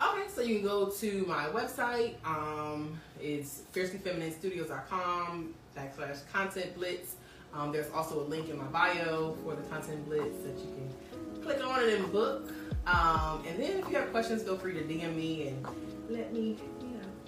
Okay, 0.03 0.25
so 0.29 0.43
you 0.43 0.57
can 0.59 0.65
go 0.69 0.87
to 0.91 1.25
my 1.27 1.47
website. 1.47 2.15
Um, 2.25 3.01
it's 3.21 3.63
fiercelyfemininestudios.com 3.75 5.55
backslash 5.77 6.19
content 6.33 6.75
blitz. 6.77 7.15
Um, 7.55 7.73
there's 7.73 7.91
also 7.93 8.21
a 8.21 8.27
link 8.27 8.51
in 8.51 8.59
my 8.59 8.65
bio 8.65 9.35
for 9.43 9.55
the 9.55 9.63
content 9.69 10.05
blitz 10.07 10.43
that 10.45 10.59
you 10.59 10.67
can 10.75 11.43
click 11.43 11.65
on 11.67 11.81
and 11.81 11.89
then 12.05 12.11
book. 12.11 12.51
Um, 12.87 13.43
and 13.49 13.59
then 13.63 13.79
if 13.81 13.89
you 13.89 13.97
have 13.97 14.11
questions, 14.11 14.43
feel 14.43 14.59
free 14.59 14.75
to 14.75 14.81
DM 14.81 15.17
me 15.17 15.49
and 15.49 15.67
let 16.11 16.33
me, 16.33 16.59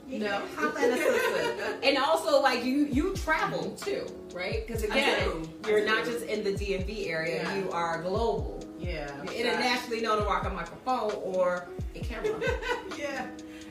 you 0.07 0.19
know, 0.19 0.27
No. 0.41 0.47
hop 0.57 0.77
in 0.79 0.93
a 0.93 0.97
system. 0.97 1.79
and 1.83 1.97
also, 1.99 2.43
like 2.43 2.65
you, 2.65 2.85
you 2.87 3.15
travel 3.17 3.71
too, 3.73 4.07
right? 4.35 4.67
Because 4.67 4.83
again, 4.85 5.49
you're 5.67 5.87
not 5.87 6.05
just 6.05 6.25
in 6.27 6.45
the 6.45 6.53
DMV 6.53 7.09
area; 7.09 7.43
Yeah. 7.43 7.57
you 7.57 7.71
are 7.71 8.03
global. 8.03 8.58
Yeah. 8.79 9.11
You're 9.25 9.35
internationally 9.35 10.01
known 10.01 10.19
to 10.19 10.25
rock 10.25 10.45
a 10.47 10.51
microphone 10.51 11.13
or 11.23 11.69
a 11.95 12.01
camera. 12.01 12.41
yeah. 12.99 13.27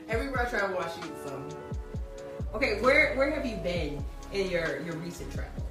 Everywhere 0.09 0.45
I 0.45 0.49
travel, 0.49 0.77
I 0.79 0.89
shoot 0.89 1.13
some. 1.25 1.47
okay, 2.53 2.81
where 2.81 3.15
where 3.15 3.31
have 3.31 3.45
you 3.45 3.57
been 3.57 4.03
in 4.33 4.49
your 4.49 4.81
your 4.81 4.95
recent 4.97 5.31
travels? 5.33 5.63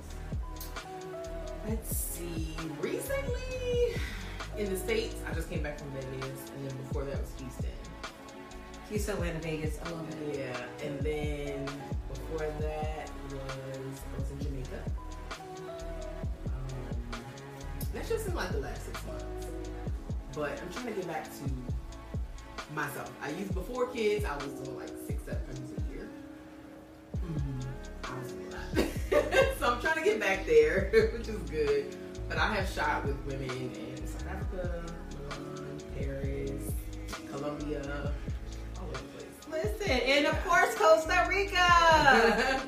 Let's 1.69 1.97
see. 1.97 2.55
Recently, 2.81 4.01
in 4.57 4.71
the 4.71 4.77
states, 4.77 5.17
I 5.29 5.35
just 5.35 5.51
came 5.51 5.63
back 5.63 5.79
from 5.79 5.91
Vegas, 5.93 6.41
and 6.55 6.69
then 6.69 6.77
before 6.79 7.05
that 7.05 7.21
was 7.21 7.31
Houston. 7.39 7.67
Houston, 8.89 9.15
Atlanta, 9.17 9.39
Vegas. 9.41 9.79
I 9.85 9.91
love 9.91 10.07
it. 10.11 10.39
Yeah, 10.39 10.87
and 10.87 11.01
then 11.01 11.65
before 12.09 12.47
that 12.61 13.11
was 13.31 14.01
I 14.15 14.21
was 14.21 14.31
in 14.31 14.41
Jamaica. 14.41 15.06
That's 17.97 18.11
just 18.11 18.27
in 18.29 18.35
like 18.35 18.53
the 18.53 18.59
last 18.59 18.85
six 18.85 19.07
months. 19.07 19.25
But 20.35 20.61
I'm 20.61 20.71
trying 20.71 20.95
to 20.95 21.01
get 21.01 21.07
back 21.09 21.25
to 21.25 22.75
myself. 22.75 23.11
I 23.23 23.31
used 23.31 23.55
before 23.55 23.87
kids. 23.87 24.23
I 24.27 24.37
was 24.37 24.49
doing 24.49 24.77
like 24.77 24.91
six, 25.07 25.23
seven 25.25 25.43
times 25.47 25.73
a 25.73 25.95
year. 25.95 26.09
I 28.05 28.19
was 28.19 28.33
doing 28.33 28.53
a 28.53 28.55
lot. 28.55 29.59
so 29.59 29.73
I'm 29.73 29.81
trying 29.81 29.95
to 29.95 30.05
get 30.05 30.21
back 30.21 30.45
there, 30.45 30.91
which 31.17 31.27
is 31.27 31.39
good. 31.51 31.97
But 32.29 32.37
I 32.37 32.55
have 32.57 32.69
shot 32.69 33.07
with 33.07 33.17
women 33.25 33.49
in 33.49 34.07
South 34.07 34.27
Africa, 34.29 34.85
Milan, 35.31 35.79
Paris, 35.99 36.73
Colombia, 37.31 38.13
all 38.79 38.85
over 38.85 38.93
the 38.93 39.05
place. 39.49 39.71
Listen, 39.81 39.91
and 39.91 40.27
of 40.27 40.45
course 40.45 40.75
Costa 40.75 41.27
Rica. 41.31 41.57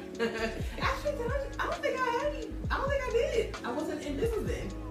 Actually, 0.80 1.12
I, 1.12 1.44
I 1.60 1.64
don't 1.66 1.82
think 1.82 2.00
I 2.00 2.06
had 2.06 2.34
any. 2.34 2.46
I 2.70 2.76
don't 2.78 2.88
think 2.88 3.02
I 3.02 3.10
did. 3.12 3.56
I 3.62 3.72
wasn't 3.72 4.02
in 4.06 4.16
business 4.16 4.46
then. 4.46 4.88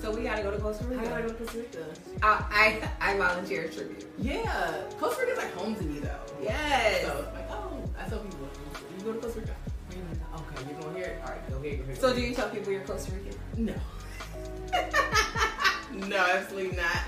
So 0.00 0.14
we 0.14 0.22
gotta 0.22 0.42
go 0.42 0.50
to 0.50 0.58
Costa 0.58 0.84
Rica. 0.84 1.02
I 1.02 1.04
gotta 1.08 1.22
go 1.22 1.28
to 1.28 1.34
Costa 1.34 1.58
Rica. 1.58 1.84
I, 2.22 2.80
I 3.00 3.12
I 3.12 3.16
volunteer 3.16 3.64
a 3.64 3.68
tribute. 3.68 4.06
Yeah, 4.18 4.74
Costa 4.98 5.22
Rica's 5.22 5.38
like 5.38 5.52
home 5.54 5.74
to 5.76 5.82
me 5.82 6.00
though. 6.00 6.20
Yes. 6.42 7.02
So 7.06 7.18
it's 7.18 7.34
like, 7.34 7.50
oh, 7.50 7.82
I 7.98 8.08
tell 8.08 8.18
people, 8.20 8.48
you 8.98 9.04
go 9.04 9.12
to 9.12 9.18
Costa 9.18 9.40
Rica. 9.40 9.54
Where 9.88 9.98
you 9.98 10.04
going? 10.04 10.20
Okay, 10.34 10.70
you're 10.70 10.80
going 10.80 10.96
here. 10.96 11.20
All 11.24 11.30
right, 11.30 11.50
go 11.50 11.60
here. 11.60 11.76
Go 11.76 11.84
here. 11.84 11.96
So 11.96 12.14
do 12.14 12.20
you 12.20 12.34
tell 12.34 12.48
people 12.50 12.72
you're 12.72 12.82
Costa 12.82 13.12
Rican? 13.12 13.38
No. 13.56 13.74
no, 16.08 16.16
absolutely 16.16 16.76
not. 16.76 17.02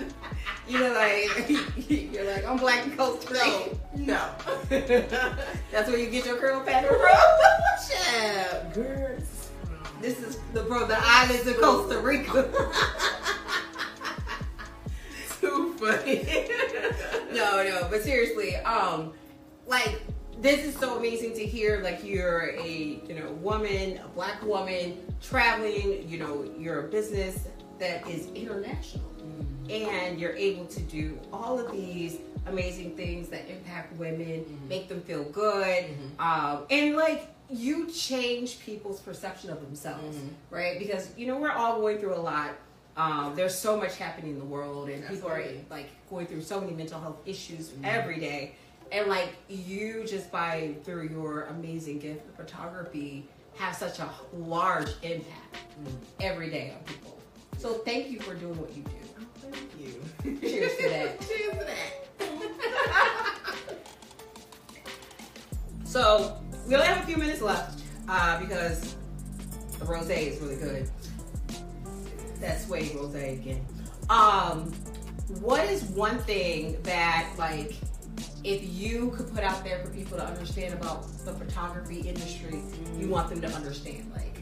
You're 0.69 0.95
like 0.95 1.49
you're 1.89 2.25
like 2.25 2.47
I'm 2.47 2.57
black 2.57 2.85
and 2.85 2.97
Costa 2.97 3.33
Rican. 3.33 3.79
No. 3.97 4.29
no. 4.71 4.79
That's 5.73 5.89
where 5.89 5.99
you 5.99 6.11
get 6.11 6.27
your 6.27 6.37
curl 6.37 6.61
pattern 6.63 6.91
from. 6.91 8.73
Girls. 8.73 9.00
This 10.01 10.19
is 10.21 10.39
the 10.55 10.63
bro 10.63 10.87
the 10.87 10.97
islands 10.99 11.47
of 11.47 11.59
Costa 11.61 11.99
Rica. 12.01 12.51
Too 15.41 15.75
funny. 15.79 16.23
no, 17.33 17.63
no, 17.65 17.87
but 17.91 18.03
seriously, 18.03 18.57
um, 18.57 19.13
like 19.67 20.03
this 20.41 20.65
is 20.65 20.77
so 20.77 20.99
amazing 20.99 21.35
to 21.35 21.45
hear. 21.45 21.81
Like 21.83 22.05
you're 22.05 22.55
a 22.59 23.01
you 23.07 23.15
know 23.15 23.31
woman, 23.41 23.99
a 24.05 24.09
black 24.09 24.43
woman 24.43 24.99
traveling. 25.23 26.07
You 26.09 26.19
know, 26.19 26.51
you're 26.59 26.87
a 26.87 26.89
business 26.89 27.47
that 27.79 28.07
is 28.09 28.27
international, 28.35 29.05
and 29.71 30.19
you're 30.21 30.37
able 30.37 30.67
to 30.67 30.81
do 30.81 31.19
all 31.33 31.59
of 31.59 31.73
these 31.73 32.19
amazing 32.47 32.97
things 32.97 33.29
that 33.29 33.49
impact 33.51 33.95
women, 33.99 34.45
Mhm. 34.45 34.69
make 34.69 34.89
them 34.89 35.01
feel 35.03 35.25
good, 35.25 35.85
Mhm. 35.85 36.19
um, 36.21 36.65
and 36.71 36.97
like 36.97 37.29
you 37.51 37.91
change 37.91 38.61
people's 38.61 39.01
perception 39.01 39.51
of 39.51 39.61
themselves, 39.61 40.17
Mhm. 40.17 40.29
right? 40.51 40.79
Because 40.79 41.09
you 41.17 41.27
know 41.27 41.37
we're 41.39 41.51
all 41.53 41.81
going 41.81 41.99
through 41.99 42.15
a 42.15 42.21
lot. 42.21 42.51
Um, 42.97 43.35
there's 43.35 43.55
so 43.57 43.77
much 43.77 43.97
happening 43.97 44.33
in 44.33 44.39
the 44.39 44.45
world, 44.45 44.89
and 44.89 45.07
people 45.09 45.29
are 45.29 45.43
like 45.71 45.89
going 46.09 46.27
through 46.27 46.43
so 46.43 46.61
many 46.61 46.73
mental 46.73 47.01
health 47.01 47.17
issues 47.27 47.71
Mhm. 47.71 47.85
every 47.85 48.19
day. 48.21 48.55
And 48.93 49.07
like 49.09 49.31
you, 49.49 50.05
just 50.07 50.31
by 50.33 50.75
through 50.85 51.09
your 51.09 51.45
amazing 51.45 51.99
gift 52.01 52.29
of 52.29 52.35
photography, 52.35 53.29
have 53.57 53.75
such 53.77 53.99
a 54.01 54.11
large 54.33 54.89
impact 55.03 55.57
Mm. 55.85 55.93
every 56.21 56.51
day 56.51 56.73
on 56.77 56.83
people. 56.85 57.19
So 57.59 57.75
thank 57.85 58.09
you 58.11 58.21
for 58.21 58.35
doing 58.35 58.59
what 58.61 58.71
you 58.77 58.83
do. 58.83 58.91
Oh, 59.21 59.51
thank 59.53 59.71
you. 59.79 60.41
Cheers 60.49 60.77
to 60.77 60.89
that. 60.89 61.21
Cheers 61.29 61.53
to 61.53 61.65
that. 61.65 61.97
So 65.85 66.37
we 66.71 66.77
only 66.77 66.87
have 66.87 67.03
a 67.03 67.07
few 67.07 67.17
minutes 67.17 67.43
left 67.43 67.83
uh, 68.09 68.39
because 68.39 68.95
the 69.81 69.85
rosé 69.87 70.29
is 70.29 70.41
really 70.41 70.55
good. 70.55 70.89
That's 72.41 72.69
way 72.69 72.85
rosé 72.91 73.33
again. 73.33 73.67
Um, 74.09 74.73
what 75.41 75.65
is 75.69 75.83
one 75.83 76.19
thing 76.21 76.81
that 76.85 77.29
like 77.37 77.75
if 78.45 78.63
you 78.73 79.11
could 79.17 79.35
put 79.35 79.43
out 79.43 79.65
there 79.65 79.85
for 79.85 79.91
people 79.91 80.17
to 80.17 80.25
understand 80.25 80.73
about 80.73 81.09
the 81.25 81.33
photography 81.33 82.03
industry, 82.03 82.63
you 82.97 83.09
want 83.09 83.31
them 83.31 83.41
to 83.41 83.49
understand? 83.49 84.09
Like 84.15 84.39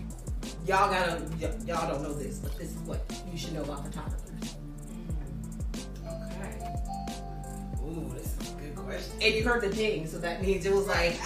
y'all 0.67 0.91
gotta 0.91 1.23
y- 1.41 1.57
y'all 1.67 1.89
don't 1.91 2.03
know 2.03 2.13
this, 2.13 2.39
but 2.41 2.57
this 2.59 2.73
is 2.73 2.79
what 2.83 3.01
you 3.33 3.39
should 3.39 3.55
know 3.55 3.63
about 3.63 3.87
photographers. 3.87 4.55
Okay. 6.07 6.75
Ooh, 7.83 8.13
this 8.15 8.37
is 8.39 8.51
a 8.51 8.55
good 8.61 8.77
question. 8.77 9.13
And 9.23 9.35
you 9.35 9.45
heard 9.45 9.63
the 9.63 9.75
ding, 9.75 10.07
so 10.07 10.19
that 10.19 10.43
means 10.43 10.67
it 10.67 10.75
was 10.75 10.87
like 10.87 11.17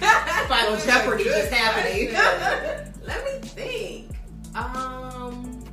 Final 0.48 0.76
Jeopardy 0.76 1.24
is 1.24 1.50
happening. 1.50 2.12
Let 3.06 3.24
me 3.24 3.48
think. 3.48 4.10
Um, 4.54 5.64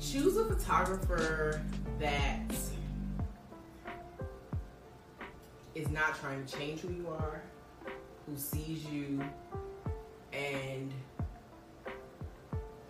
choose 0.00 0.36
a 0.36 0.44
photographer 0.44 1.62
that 1.98 2.40
is 5.74 5.88
not 5.88 6.18
trying 6.20 6.44
to 6.44 6.56
change 6.56 6.80
who 6.80 6.92
you 6.92 7.08
are, 7.08 7.42
who 8.26 8.36
sees 8.36 8.84
you, 8.86 9.22
and 10.32 10.92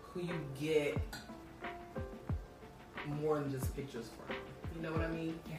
who 0.02 0.20
you 0.20 0.40
get 0.60 0.98
more 3.20 3.38
than 3.38 3.50
just 3.50 3.74
pictures 3.74 4.10
from. 4.26 4.36
You 4.76 4.82
know 4.82 4.92
what 4.92 5.02
I 5.02 5.08
mean? 5.08 5.38
Yeah. 5.48 5.56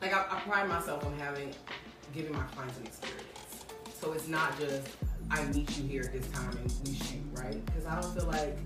Like 0.00 0.14
I, 0.14 0.36
I 0.36 0.40
pride 0.40 0.68
myself 0.68 1.04
on 1.04 1.18
having 1.18 1.52
giving 2.12 2.32
my 2.32 2.42
clients 2.54 2.78
an 2.78 2.86
experience. 2.86 3.26
So 4.00 4.12
it's 4.12 4.28
not 4.28 4.58
just 4.58 4.88
I 5.30 5.44
meet 5.46 5.76
you 5.78 5.84
here 5.86 6.02
at 6.02 6.12
this 6.12 6.26
time 6.28 6.50
and 6.56 6.72
we 6.84 6.94
shoot, 6.94 7.22
right? 7.32 7.64
Because 7.66 7.86
I 7.86 8.00
don't 8.00 8.14
feel 8.14 8.26
like 8.26 8.58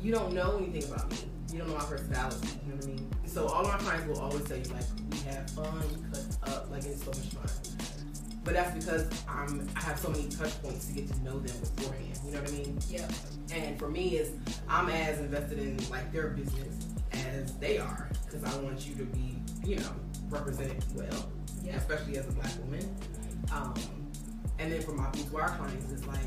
you 0.00 0.12
don't 0.12 0.32
know 0.32 0.58
anything 0.58 0.90
about 0.92 1.10
me. 1.10 1.18
You 1.52 1.58
don't 1.58 1.68
know 1.68 1.76
my 1.76 1.84
personality. 1.84 2.48
You 2.64 2.70
know 2.70 2.76
what 2.76 2.84
I 2.84 2.88
mean? 2.88 3.10
So 3.26 3.46
all 3.46 3.64
my 3.64 3.76
clients 3.78 4.06
will 4.06 4.20
always 4.20 4.44
tell 4.44 4.58
you 4.58 4.64
like 4.64 4.84
we 5.10 5.18
have 5.30 5.50
fun, 5.50 5.80
we 5.80 6.10
cut 6.10 6.52
up, 6.52 6.70
like 6.70 6.84
it's 6.84 7.02
so 7.02 7.10
much 7.10 7.28
fun. 7.28 7.78
But 8.44 8.54
that's 8.54 8.84
because 8.84 9.08
I'm 9.28 9.68
I 9.76 9.80
have 9.80 9.98
so 9.98 10.10
many 10.10 10.28
touch 10.28 10.60
points 10.62 10.86
to 10.86 10.92
get 10.92 11.08
to 11.08 11.24
know 11.24 11.38
them 11.38 11.56
beforehand. 11.60 12.18
You 12.24 12.32
know 12.32 12.40
what 12.40 12.50
I 12.50 12.52
mean? 12.52 12.78
Yep. 12.88 13.12
And 13.54 13.78
for 13.78 13.88
me, 13.88 14.16
is 14.16 14.32
I'm 14.68 14.88
as 14.88 15.20
invested 15.20 15.58
in 15.58 15.78
like 15.90 16.12
their 16.12 16.28
business 16.28 16.86
as 17.12 17.56
they 17.58 17.78
are 17.78 18.08
because 18.24 18.44
I 18.44 18.60
want 18.62 18.86
you 18.86 18.94
to 18.96 19.04
be, 19.04 19.38
you 19.64 19.76
know, 19.76 19.94
represented 20.28 20.84
well, 20.94 21.30
Yeah. 21.64 21.76
especially 21.76 22.18
as 22.18 22.26
a 22.28 22.32
black 22.32 22.50
woman. 22.58 22.94
Um, 23.52 23.74
and 24.58 24.72
then 24.72 24.82
for 24.82 24.92
my 24.92 25.08
boudoir 25.10 25.48
clients, 25.58 25.92
it's 25.92 26.06
like 26.06 26.22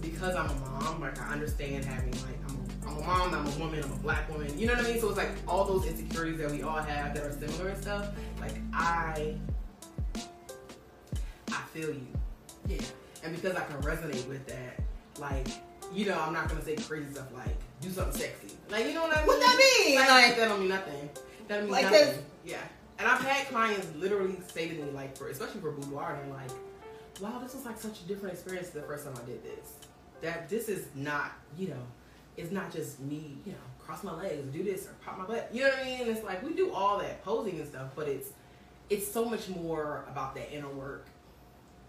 because 0.00 0.34
I'm 0.34 0.48
a 0.50 0.54
mom, 0.54 1.00
like 1.00 1.20
I 1.20 1.32
understand 1.32 1.84
having 1.84 2.12
like 2.12 2.38
I'm 2.48 2.56
a, 2.56 2.88
I'm 2.90 2.96
a 2.98 3.06
mom, 3.06 3.34
I'm 3.34 3.46
a 3.46 3.58
woman, 3.58 3.82
I'm 3.84 3.92
a 3.92 3.96
black 3.96 4.28
woman. 4.30 4.56
You 4.58 4.66
know 4.66 4.74
what 4.74 4.84
I 4.84 4.88
mean? 4.88 5.00
So 5.00 5.08
it's 5.08 5.18
like 5.18 5.30
all 5.46 5.64
those 5.64 5.86
insecurities 5.86 6.38
that 6.38 6.50
we 6.50 6.62
all 6.62 6.78
have 6.78 7.14
that 7.14 7.24
are 7.24 7.32
similar 7.32 7.68
and 7.70 7.82
stuff. 7.82 8.08
Like 8.40 8.54
I, 8.72 9.34
I 11.52 11.60
feel 11.72 11.90
you. 11.90 12.06
Yeah. 12.68 12.80
And 13.24 13.34
because 13.34 13.56
I 13.56 13.64
can 13.64 13.76
resonate 13.82 14.26
with 14.28 14.46
that, 14.46 14.80
like, 15.18 15.48
you 15.92 16.06
know, 16.06 16.18
I'm 16.18 16.32
not 16.32 16.48
gonna 16.48 16.64
say 16.64 16.76
crazy 16.76 17.10
stuff 17.12 17.26
like 17.34 17.56
do 17.80 17.90
something 17.90 18.18
sexy. 18.20 18.48
Like, 18.70 18.86
you 18.86 18.94
know 18.94 19.02
what 19.02 19.16
I 19.16 19.20
mean? 19.20 19.26
What 19.26 19.40
that 19.40 19.56
mean? 19.84 19.96
Like, 19.98 20.08
Like- 20.08 20.36
that 20.36 20.48
don't 20.48 20.60
mean 20.60 20.68
nothing. 20.68 21.10
That 21.48 21.56
don't 21.56 21.64
mean 21.64 21.72
Like, 21.72 21.84
nothing. 21.84 22.24
Yeah. 22.44 22.58
And 23.00 23.08
I've 23.08 23.22
had 23.22 23.48
clients 23.48 23.88
literally 23.96 24.36
say 24.52 24.68
to 24.68 24.74
me, 24.74 24.90
like, 24.92 25.16
for 25.16 25.28
especially 25.30 25.60
for 25.62 25.72
boudoir, 25.72 26.18
and 26.22 26.30
like, 26.32 26.50
wow, 27.20 27.40
this 27.42 27.54
was 27.54 27.64
like 27.64 27.78
such 27.80 28.00
a 28.00 28.04
different 28.04 28.34
experience 28.34 28.68
the 28.70 28.82
first 28.82 29.06
time 29.06 29.14
I 29.20 29.24
did 29.26 29.42
this. 29.42 29.72
That 30.20 30.48
this 30.50 30.68
is 30.68 30.86
not, 30.94 31.32
you 31.56 31.68
know, 31.68 31.82
it's 32.36 32.52
not 32.52 32.70
just 32.70 33.00
me, 33.00 33.38
you 33.46 33.52
know, 33.52 33.58
cross 33.78 34.04
my 34.04 34.12
legs, 34.14 34.52
do 34.52 34.62
this 34.62 34.86
or 34.86 34.90
pop 35.04 35.18
my 35.18 35.24
butt. 35.24 35.48
You 35.52 35.62
know 35.64 35.70
what 35.70 35.78
I 35.78 35.84
mean? 35.84 36.08
It's 36.08 36.22
like 36.22 36.42
we 36.42 36.52
do 36.52 36.72
all 36.72 36.98
that 36.98 37.24
posing 37.24 37.58
and 37.58 37.66
stuff, 37.66 37.88
but 37.96 38.06
it's 38.06 38.28
it's 38.90 39.10
so 39.10 39.24
much 39.24 39.48
more 39.48 40.04
about 40.10 40.34
that 40.34 40.54
inner 40.54 40.68
work. 40.68 41.06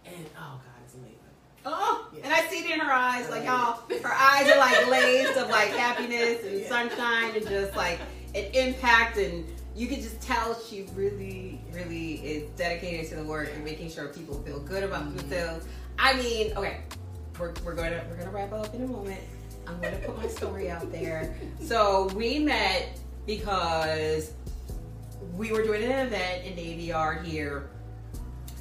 And 0.05 0.15
oh 0.37 0.59
god, 0.63 0.81
it's 0.85 0.93
amazing. 0.95 1.17
Oh, 1.65 2.07
Yeah. 2.15 2.21
and 2.23 2.33
I 2.33 2.47
see 2.47 2.59
it 2.59 2.71
in 2.71 2.79
her 2.79 2.91
eyes, 2.91 3.29
like 3.29 3.43
y'all, 3.43 3.81
her 4.01 4.13
eyes 4.13 4.49
are 4.49 4.57
like 4.57 4.85
glazed 4.85 5.37
of 5.37 5.49
like 5.49 5.69
happiness 5.69 6.43
and 6.45 6.59
Yeah. 6.61 6.67
sunshine 6.69 7.35
and 7.35 7.45
just 7.47 7.75
like 7.75 7.99
an 8.33 8.45
impact 8.53 9.17
and 9.17 9.45
you 9.75 9.87
can 9.87 10.01
just 10.01 10.19
tell 10.21 10.59
she 10.59 10.85
really, 10.95 11.61
really 11.71 12.13
is 12.15 12.49
dedicated 12.51 13.09
to 13.09 13.15
the 13.15 13.23
work 13.23 13.49
and 13.53 13.63
making 13.63 13.89
sure 13.89 14.07
people 14.09 14.35
feel 14.43 14.59
good 14.59 14.83
about 14.83 15.03
Mm-hmm. 15.03 15.17
themselves. 15.17 15.65
I 15.97 16.13
mean, 16.15 16.53
okay, 16.57 16.81
we're, 17.39 17.53
we're 17.63 17.75
gonna 17.75 18.03
we're 18.09 18.17
gonna 18.17 18.31
wrap 18.31 18.51
up 18.53 18.73
in 18.73 18.83
a 18.83 18.87
moment. 18.87 19.19
I'm 19.67 19.79
gonna 19.79 19.97
put 19.97 20.17
my 20.17 20.27
story 20.27 20.69
out 20.69 20.91
there. 20.91 21.35
So 21.61 22.07
we 22.15 22.39
met 22.39 22.99
because 23.25 24.33
we 25.37 25.51
were 25.51 25.61
doing 25.63 25.83
an 25.83 26.07
event 26.07 26.45
in 26.45 26.55
the 26.55 26.89
AVR 26.89 27.23
here 27.23 27.69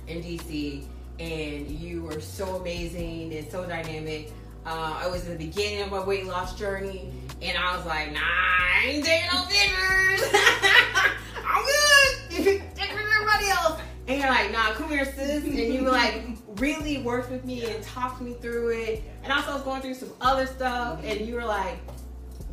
in 0.06 0.22
DC, 0.22 0.84
and 1.18 1.68
you 1.70 2.02
were 2.02 2.20
so 2.20 2.56
amazing 2.56 3.32
and 3.34 3.50
so 3.50 3.66
dynamic. 3.66 4.30
Uh, 4.66 4.98
I 5.02 5.08
was 5.08 5.26
in 5.26 5.36
the 5.38 5.46
beginning 5.46 5.82
of 5.82 5.90
my 5.90 6.04
weight 6.04 6.26
loss 6.26 6.56
journey, 6.58 7.10
and 7.42 7.57
I 7.59 7.76
was 7.76 7.87
like, 7.87 8.12
nah, 8.12 8.20
I 8.20 8.85
ain't 8.87 9.05
taking 9.05 9.29
no 9.33 9.42
pictures. 9.44 10.22
I'm 11.46 11.64
good. 11.64 12.16
Take 12.76 12.92
with 12.92 13.07
everybody 13.14 13.48
else. 13.50 13.81
And 14.09 14.18
you're 14.20 14.29
like, 14.29 14.50
nah, 14.53 14.72
come 14.72 14.88
here, 14.88 15.05
sis. 15.05 15.44
And 15.44 15.55
you 15.55 15.85
were 15.85 15.90
like, 15.90 16.22
really 16.57 16.98
worked 17.03 17.31
with 17.31 17.44
me 17.44 17.64
and 17.64 17.83
talked 17.85 18.20
me 18.20 18.35
through 18.35 18.70
it. 18.70 19.05
And 19.22 19.33
also, 19.33 19.50
I 19.53 19.55
was 19.55 19.62
going 19.62 19.83
through 19.83 19.94
some 19.94 20.11
other 20.20 20.46
stuff, 20.46 21.00
and 21.05 21.20
you 21.20 21.35
were 21.35 21.44
like, 21.44 21.79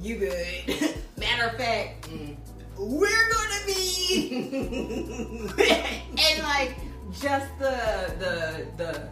you 0.02 0.18
good. 0.18 0.96
Matter 1.18 1.48
of 1.48 1.58
fact, 1.58 2.10
Mm. 2.10 2.36
we're 2.78 3.30
gonna 3.32 3.66
be 3.66 5.50
and 5.58 6.44
like 6.44 6.76
just 7.20 7.48
the 7.58 8.14
the 8.20 8.68
the 8.78 9.10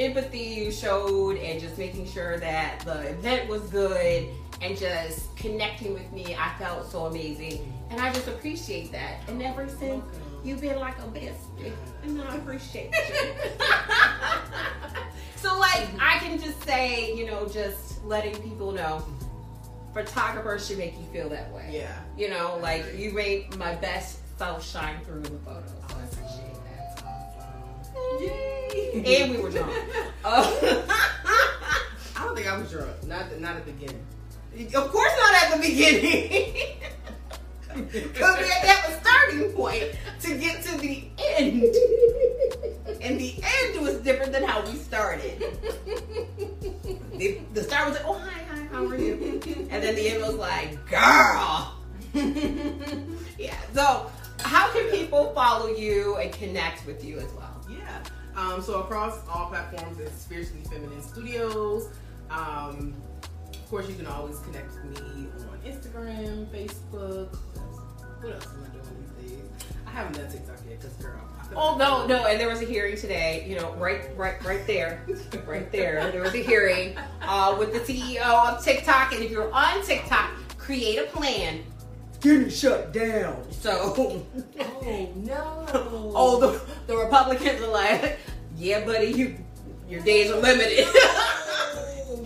empathy 0.00 0.38
you 0.38 0.70
showed 0.70 1.36
and 1.38 1.60
just 1.60 1.76
making 1.76 2.06
sure 2.06 2.38
that 2.38 2.78
the 2.84 3.08
event 3.10 3.48
was 3.48 3.62
good 3.70 4.28
and 4.60 4.76
just 4.76 5.34
connecting 5.36 5.94
with 5.94 6.10
me 6.12 6.34
i 6.38 6.52
felt 6.58 6.90
so 6.90 7.06
amazing 7.06 7.72
and 7.90 8.00
i 8.00 8.12
just 8.12 8.26
appreciate 8.28 8.90
that 8.92 9.20
and 9.28 9.42
ever 9.42 9.68
since 9.68 10.04
you've 10.44 10.60
been 10.60 10.78
like 10.78 10.96
a 10.98 11.02
bestie 11.02 11.72
and 12.04 12.20
i 12.22 12.34
appreciate 12.36 12.90
you 12.92 13.04
so 15.36 15.58
like 15.58 15.86
i 16.00 16.18
can 16.18 16.38
just 16.40 16.62
say 16.64 17.14
you 17.14 17.26
know 17.26 17.46
just 17.48 18.04
letting 18.04 18.34
people 18.42 18.72
know 18.72 19.04
photographers 19.94 20.66
should 20.66 20.78
make 20.78 20.94
you 20.98 21.04
feel 21.12 21.28
that 21.28 21.50
way 21.52 21.68
Yeah. 21.72 21.96
you 22.16 22.28
know, 22.30 22.58
like 22.62 22.84
you 22.96 23.12
made 23.12 23.54
my 23.56 23.74
best 23.76 24.18
self 24.38 24.64
shine 24.68 25.00
through 25.04 25.16
in 25.16 25.22
the 25.24 25.30
photos. 25.40 25.70
So 25.88 25.96
I 25.96 26.02
appreciate 26.04 26.54
that. 26.64 27.02
Yay! 28.20 29.22
And 29.22 29.34
we 29.34 29.40
were 29.42 29.50
drunk. 29.50 29.72
Uh, 30.24 30.44
I 32.16 32.24
don't 32.24 32.36
think 32.36 32.46
I 32.46 32.56
was 32.58 32.70
drunk. 32.70 33.02
Not 33.04 33.38
not 33.40 33.56
at 33.56 33.66
the 33.66 33.72
beginning. 33.72 34.04
Of 34.74 34.90
course, 34.90 35.12
not 35.16 35.44
at 35.44 35.56
the 35.56 35.68
beginning. 35.68 36.78
Because 37.92 38.38
we 38.38 38.48
had 38.48 38.60
to 38.62 38.66
have 38.66 38.90
a 38.90 39.00
starting 39.00 39.52
point 39.52 39.84
to 40.20 40.38
get 40.38 40.62
to 40.64 40.78
the 40.78 41.04
end. 41.18 41.62
And 43.00 43.20
the 43.20 43.34
end 43.42 43.80
was 43.80 43.96
different 43.98 44.32
than 44.32 44.42
how 44.42 44.64
we 44.68 44.76
started. 44.76 45.40
The, 47.18 47.40
the 47.52 47.62
start 47.62 47.88
was 47.88 47.98
like, 47.98 48.06
oh, 48.06 48.14
hi, 48.14 48.42
hi, 48.50 48.62
how 48.72 48.86
are 48.86 48.96
you? 48.96 49.40
And 49.70 49.82
then 49.82 49.94
the 49.94 50.08
end 50.08 50.22
was 50.22 50.34
like, 50.36 50.78
girl. 50.88 51.74
yeah. 53.38 53.56
So, 53.74 54.10
how 54.40 54.72
can 54.72 54.88
people 54.90 55.32
follow 55.34 55.68
you 55.68 56.16
and 56.16 56.32
connect 56.32 56.86
with 56.86 57.04
you 57.04 57.18
as 57.18 57.32
well? 57.32 57.60
Yeah. 57.68 58.02
Um, 58.36 58.62
so 58.62 58.80
across 58.80 59.18
all 59.28 59.46
platforms, 59.46 59.98
it's 59.98 60.24
Fiercely 60.24 60.60
Feminine 60.70 61.02
Studios. 61.02 61.88
Um, 62.30 62.94
of 63.68 63.72
course, 63.72 63.88
you 63.90 63.96
can 63.96 64.06
always 64.06 64.38
connect 64.38 64.72
with 64.72 64.98
me 65.14 65.26
on 65.50 65.58
Instagram, 65.70 66.46
Facebook. 66.46 67.28
What 67.28 67.62
else, 67.62 67.80
what 68.22 68.32
else 68.32 68.46
am 68.46 68.64
I 68.64 68.68
doing 68.68 69.06
these 69.20 69.30
days? 69.30 69.44
I 69.86 69.90
haven't 69.90 70.16
done 70.16 70.32
TikTok 70.32 70.56
yet 70.66 70.80
because 70.80 70.94
girl. 70.94 71.20
I 71.38 71.44
feel 71.44 71.58
Oh 71.58 71.76
no, 71.76 72.06
no, 72.06 72.24
and 72.24 72.40
there 72.40 72.48
was 72.48 72.62
a 72.62 72.64
hearing 72.64 72.96
today. 72.96 73.44
You 73.46 73.56
know, 73.56 73.74
right, 73.74 74.04
right, 74.16 74.42
right 74.42 74.66
there, 74.66 75.04
right 75.46 75.70
there. 75.70 76.10
There 76.10 76.22
was 76.22 76.32
a 76.32 76.42
hearing 76.42 76.96
uh, 77.20 77.56
with 77.58 77.74
the 77.74 77.80
CEO 77.80 78.22
of 78.22 78.64
TikTok, 78.64 79.12
and 79.12 79.22
if 79.22 79.30
you're 79.30 79.52
on 79.52 79.84
TikTok, 79.84 80.30
create 80.56 81.00
a 81.00 81.04
plan. 81.10 81.62
Getting 82.22 82.48
shut 82.48 82.94
down. 82.94 83.52
So, 83.52 84.24
Oh 84.60 85.12
no. 85.14 85.66
oh, 86.16 86.40
the, 86.40 86.60
the 86.86 86.96
Republicans 86.96 87.60
are 87.60 87.68
like, 87.68 88.18
yeah, 88.56 88.82
buddy, 88.86 89.08
you 89.08 89.36
your 89.90 90.00
days 90.00 90.30
are 90.30 90.40
limited. 90.40 90.86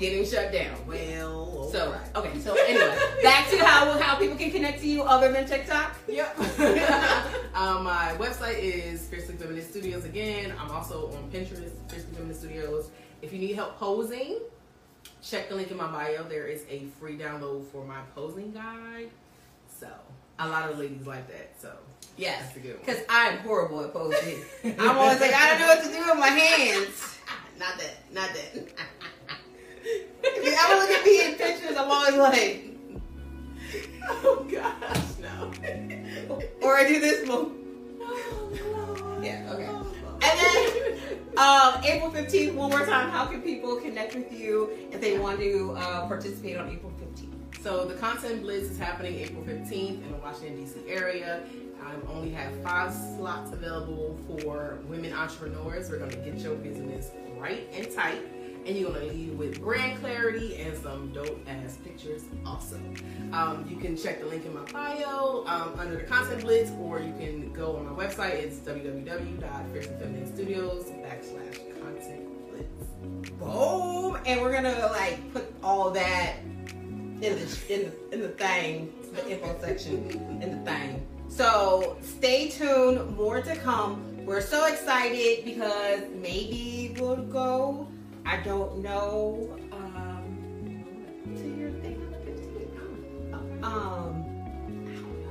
Getting 0.03 0.27
shut 0.27 0.53
down. 0.53 0.75
Well. 0.85 1.71
So, 1.71 1.87
alright. 1.87 2.17
okay, 2.17 2.41
so 2.41 2.55
anyway, 2.55 2.99
back 3.23 3.49
to 3.51 3.65
how 3.65 3.97
how 4.01 4.17
people 4.17 4.37
can 4.37 4.51
connect 4.51 4.81
to 4.81 4.89
you 4.89 5.05
other 5.05 5.31
than 5.31 5.47
TikTok. 5.47 5.97
Yep. 6.09 6.39
um, 7.55 7.85
my 7.85 8.17
website 8.19 8.59
is 8.59 9.07
Fiercely 9.07 9.37
Feminine 9.37 9.63
Studios 9.63 10.05
again. 10.05 10.53
I'm 10.59 10.73
also 10.73 11.13
on 11.13 11.31
Pinterest, 11.31 11.71
Fiercely 11.87 12.13
Feminine 12.15 12.35
Studios. 12.35 12.91
If 13.23 13.33
you 13.33 13.39
need 13.39 13.55
help 13.55 13.79
posing, 13.79 14.41
check 15.23 15.49
the 15.49 15.55
link 15.55 15.71
in 15.71 15.77
my 15.77 15.87
bio. 15.87 16.25
There 16.25 16.49
is 16.49 16.65
a 16.69 16.81
free 16.99 17.17
download 17.17 17.67
for 17.67 17.85
my 17.85 18.01
posing 18.17 18.51
guide. 18.51 19.11
So 19.79 19.87
a 20.41 20.49
lot 20.49 20.69
of 20.69 20.81
ladies 20.81 21.07
like 21.07 21.29
that. 21.29 21.55
So 21.61 21.71
Yes, 22.17 22.43
That's 22.43 22.57
a 22.57 22.59
good 22.59 22.73
one. 22.73 22.81
because 22.85 23.03
I'm 23.09 23.39
horrible 23.39 23.85
at 23.85 23.93
posing. 23.93 24.43
I'm 24.81 24.99
always 24.99 25.21
like, 25.21 25.33
I 25.33 25.51
don't 25.51 25.61
know 25.61 25.67
what 25.69 25.85
to 25.85 25.91
do 25.91 25.99
with 25.99 26.19
my 26.19 26.27
hands. 26.27 27.19
not 27.61 27.79
that, 27.79 28.13
not 28.13 28.31
that. 28.35 28.73
I'm 31.83 31.91
always 31.91 32.15
like, 32.17 32.65
oh 34.09 34.47
gosh, 34.49 35.19
no. 35.21 35.51
or 36.63 36.77
I 36.77 36.87
do 36.87 37.01
this 37.01 37.27
move. 37.27 37.53
Yeah, 39.21 39.51
okay. 39.53 39.69
And 40.23 40.39
then 40.39 41.09
um, 41.37 41.83
April 41.83 42.11
15th, 42.11 42.55
one 42.55 42.71
more 42.71 42.87
time, 42.87 43.11
how 43.11 43.27
can 43.27 43.43
people 43.43 43.77
connect 43.77 44.15
with 44.15 44.33
you 44.33 44.71
if 44.93 45.01
they 45.01 45.19
want 45.19 45.41
to 45.41 45.75
uh, 45.77 46.07
participate 46.07 46.57
on 46.57 46.71
April 46.71 46.93
15th? 47.01 47.63
So 47.63 47.85
the 47.85 47.95
content 47.95 48.43
blitz 48.43 48.71
is 48.71 48.79
happening 48.79 49.17
April 49.17 49.43
15th 49.43 50.05
in 50.05 50.13
the 50.13 50.19
Washington 50.19 50.57
D.C. 50.57 50.89
area. 50.89 51.43
I 51.85 52.13
only 52.13 52.31
have 52.31 52.55
five 52.63 52.93
slots 52.93 53.53
available 53.53 54.17
for 54.29 54.79
women 54.85 55.13
entrepreneurs. 55.13 55.91
We're 55.91 55.99
going 55.99 56.11
to 56.13 56.17
get 56.19 56.39
your 56.39 56.55
business 56.55 57.11
right 57.39 57.69
and 57.73 57.91
tight, 57.91 58.23
and 58.67 58.77
you're 58.77 58.93
to 58.93 58.99
leave 59.01 59.33
with 59.35 59.61
brand 59.61 60.01
clarity 60.01 60.57
and 60.57 60.77
some 60.77 61.13
dope 61.13 61.39
ass 61.49 61.79
pictures. 61.85 62.25
Also, 62.47 62.77
um, 63.33 63.65
you 63.69 63.77
can 63.77 63.97
check 63.97 64.21
the 64.21 64.27
link 64.27 64.45
in 64.47 64.55
my 64.55 64.63
bio 64.73 65.45
um, 65.47 65.75
under 65.79 65.97
the 65.97 66.05
content 66.05 66.43
blitz, 66.43 66.71
or 66.81 67.01
you 67.01 67.13
can 67.19 67.53
go 67.53 67.77
on 67.77 67.85
my 67.85 67.93
website. 68.05 68.35
It's 68.35 68.59
www.fiercelyfemininestudios 68.59 70.85
backslash 71.05 71.59
content 71.83 72.29
blitz. 72.51 72.87
Boom! 73.39 74.19
And 74.27 74.41
we're 74.41 74.53
gonna 74.53 74.89
like 74.93 75.33
put 75.33 75.53
all 75.63 75.91
that 75.91 76.37
in 76.43 77.19
the 77.21 77.59
in 77.69 77.91
the, 77.91 77.93
in 78.13 78.21
the 78.21 78.29
thing, 78.29 78.93
the 79.13 79.29
info 79.29 79.59
section 79.61 80.09
in 80.43 80.59
the 80.59 80.65
thing. 80.71 81.05
So 81.29 81.97
stay 82.03 82.49
tuned. 82.51 83.17
More 83.17 83.43
to 83.43 83.57
come. 83.57 84.25
We're 84.25 84.41
so 84.41 84.67
excited 84.67 85.45
because 85.45 86.03
maybe 86.21 86.95
we'll 87.01 87.17
go. 87.17 87.89
I 88.25 88.37
don't 88.39 88.79
know. 88.79 89.57
Um, 89.73 90.85
to 91.37 91.49
your 91.59 91.71
thing 91.81 92.01
on 92.03 92.11
the 92.13 92.19
15th. 92.31 93.65
Um, 93.65 94.25
I 94.87 94.93
don't 94.97 95.23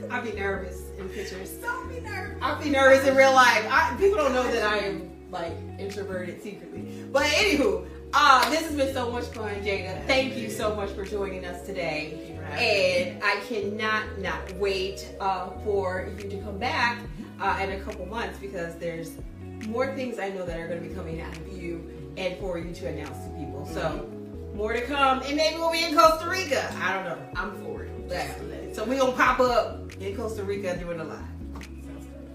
know. 0.00 0.10
I'd 0.10 0.24
be 0.24 0.32
nervous 0.32 0.82
in 0.98 1.08
pictures. 1.08 1.50
Don't 1.62 1.88
be 1.88 2.00
nervous. 2.00 2.38
I'll 2.40 2.60
be 2.62 2.70
nervous 2.70 3.06
in 3.06 3.14
real 3.16 3.32
life. 3.32 3.66
I, 3.70 3.94
people 3.98 4.18
don't 4.18 4.32
know 4.32 4.50
that 4.50 4.62
I 4.62 4.78
am 4.78 5.10
like 5.30 5.52
introverted 5.78 6.42
secretly. 6.42 7.06
But 7.10 7.24
anywho, 7.24 7.86
uh, 8.14 8.50
this 8.50 8.62
has 8.62 8.76
been 8.76 8.92
so 8.92 9.10
much 9.10 9.24
fun, 9.26 9.54
Jaida. 9.62 10.06
Thank 10.06 10.36
you 10.36 10.50
so 10.50 10.74
much 10.74 10.90
for 10.90 11.04
joining 11.04 11.46
us 11.46 11.64
today. 11.64 12.14
Thank 12.14 12.28
you 12.30 12.36
for 12.36 12.42
having 12.44 12.58
me. 12.58 13.10
And 13.10 13.22
I 13.22 13.40
cannot 13.46 14.18
not 14.18 14.52
wait 14.56 15.14
uh, 15.18 15.50
for 15.64 16.10
you 16.18 16.28
to 16.28 16.36
come 16.42 16.58
back 16.58 16.98
uh, 17.40 17.58
in 17.62 17.70
a 17.72 17.80
couple 17.80 18.04
months 18.06 18.38
because 18.38 18.76
there's 18.76 19.12
more 19.68 19.94
things 19.94 20.18
I 20.18 20.30
know 20.30 20.44
that 20.44 20.58
are 20.58 20.68
going 20.68 20.82
to 20.82 20.88
be 20.88 20.94
coming 20.94 21.20
out 21.20 21.36
of 21.36 21.48
you 21.56 21.88
and 22.16 22.36
for 22.38 22.58
you 22.58 22.72
to 22.74 22.88
announce 22.88 23.24
to 23.24 23.30
people. 23.38 23.66
So 23.72 24.08
more 24.54 24.72
to 24.72 24.82
come, 24.82 25.22
and 25.22 25.36
maybe 25.36 25.56
we'll 25.56 25.72
be 25.72 25.84
in 25.84 25.96
Costa 25.96 26.28
Rica. 26.28 26.74
I 26.80 26.94
don't 26.94 27.04
know. 27.04 27.18
I'm 27.36 27.56
for 27.62 27.84
it. 27.84 27.92
So 28.74 28.84
we're 28.84 28.98
gonna 28.98 29.12
pop 29.12 29.40
up 29.40 29.92
in 30.00 30.16
Costa 30.16 30.42
Rica 30.42 30.76
doing 30.76 31.00
a 31.00 31.04
live. 31.04 31.18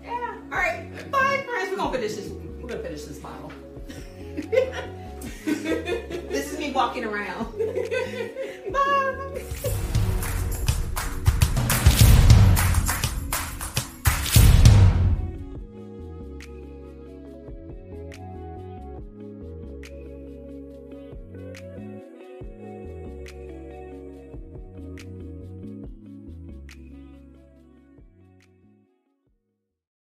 Yeah. 0.03 0.37
All 0.51 0.57
right. 0.57 0.89
Bye, 1.11 1.43
friends. 1.47 1.69
We're 1.71 1.77
gonna 1.77 1.93
finish 1.93 2.15
this. 2.15 2.29
We're 2.29 2.69
gonna 2.69 2.83
finish 2.83 3.05
this 3.05 3.19
bottle. 3.19 3.51
this 5.45 6.53
is 6.53 6.59
me 6.59 6.71
walking 6.71 7.05
around. 7.05 7.53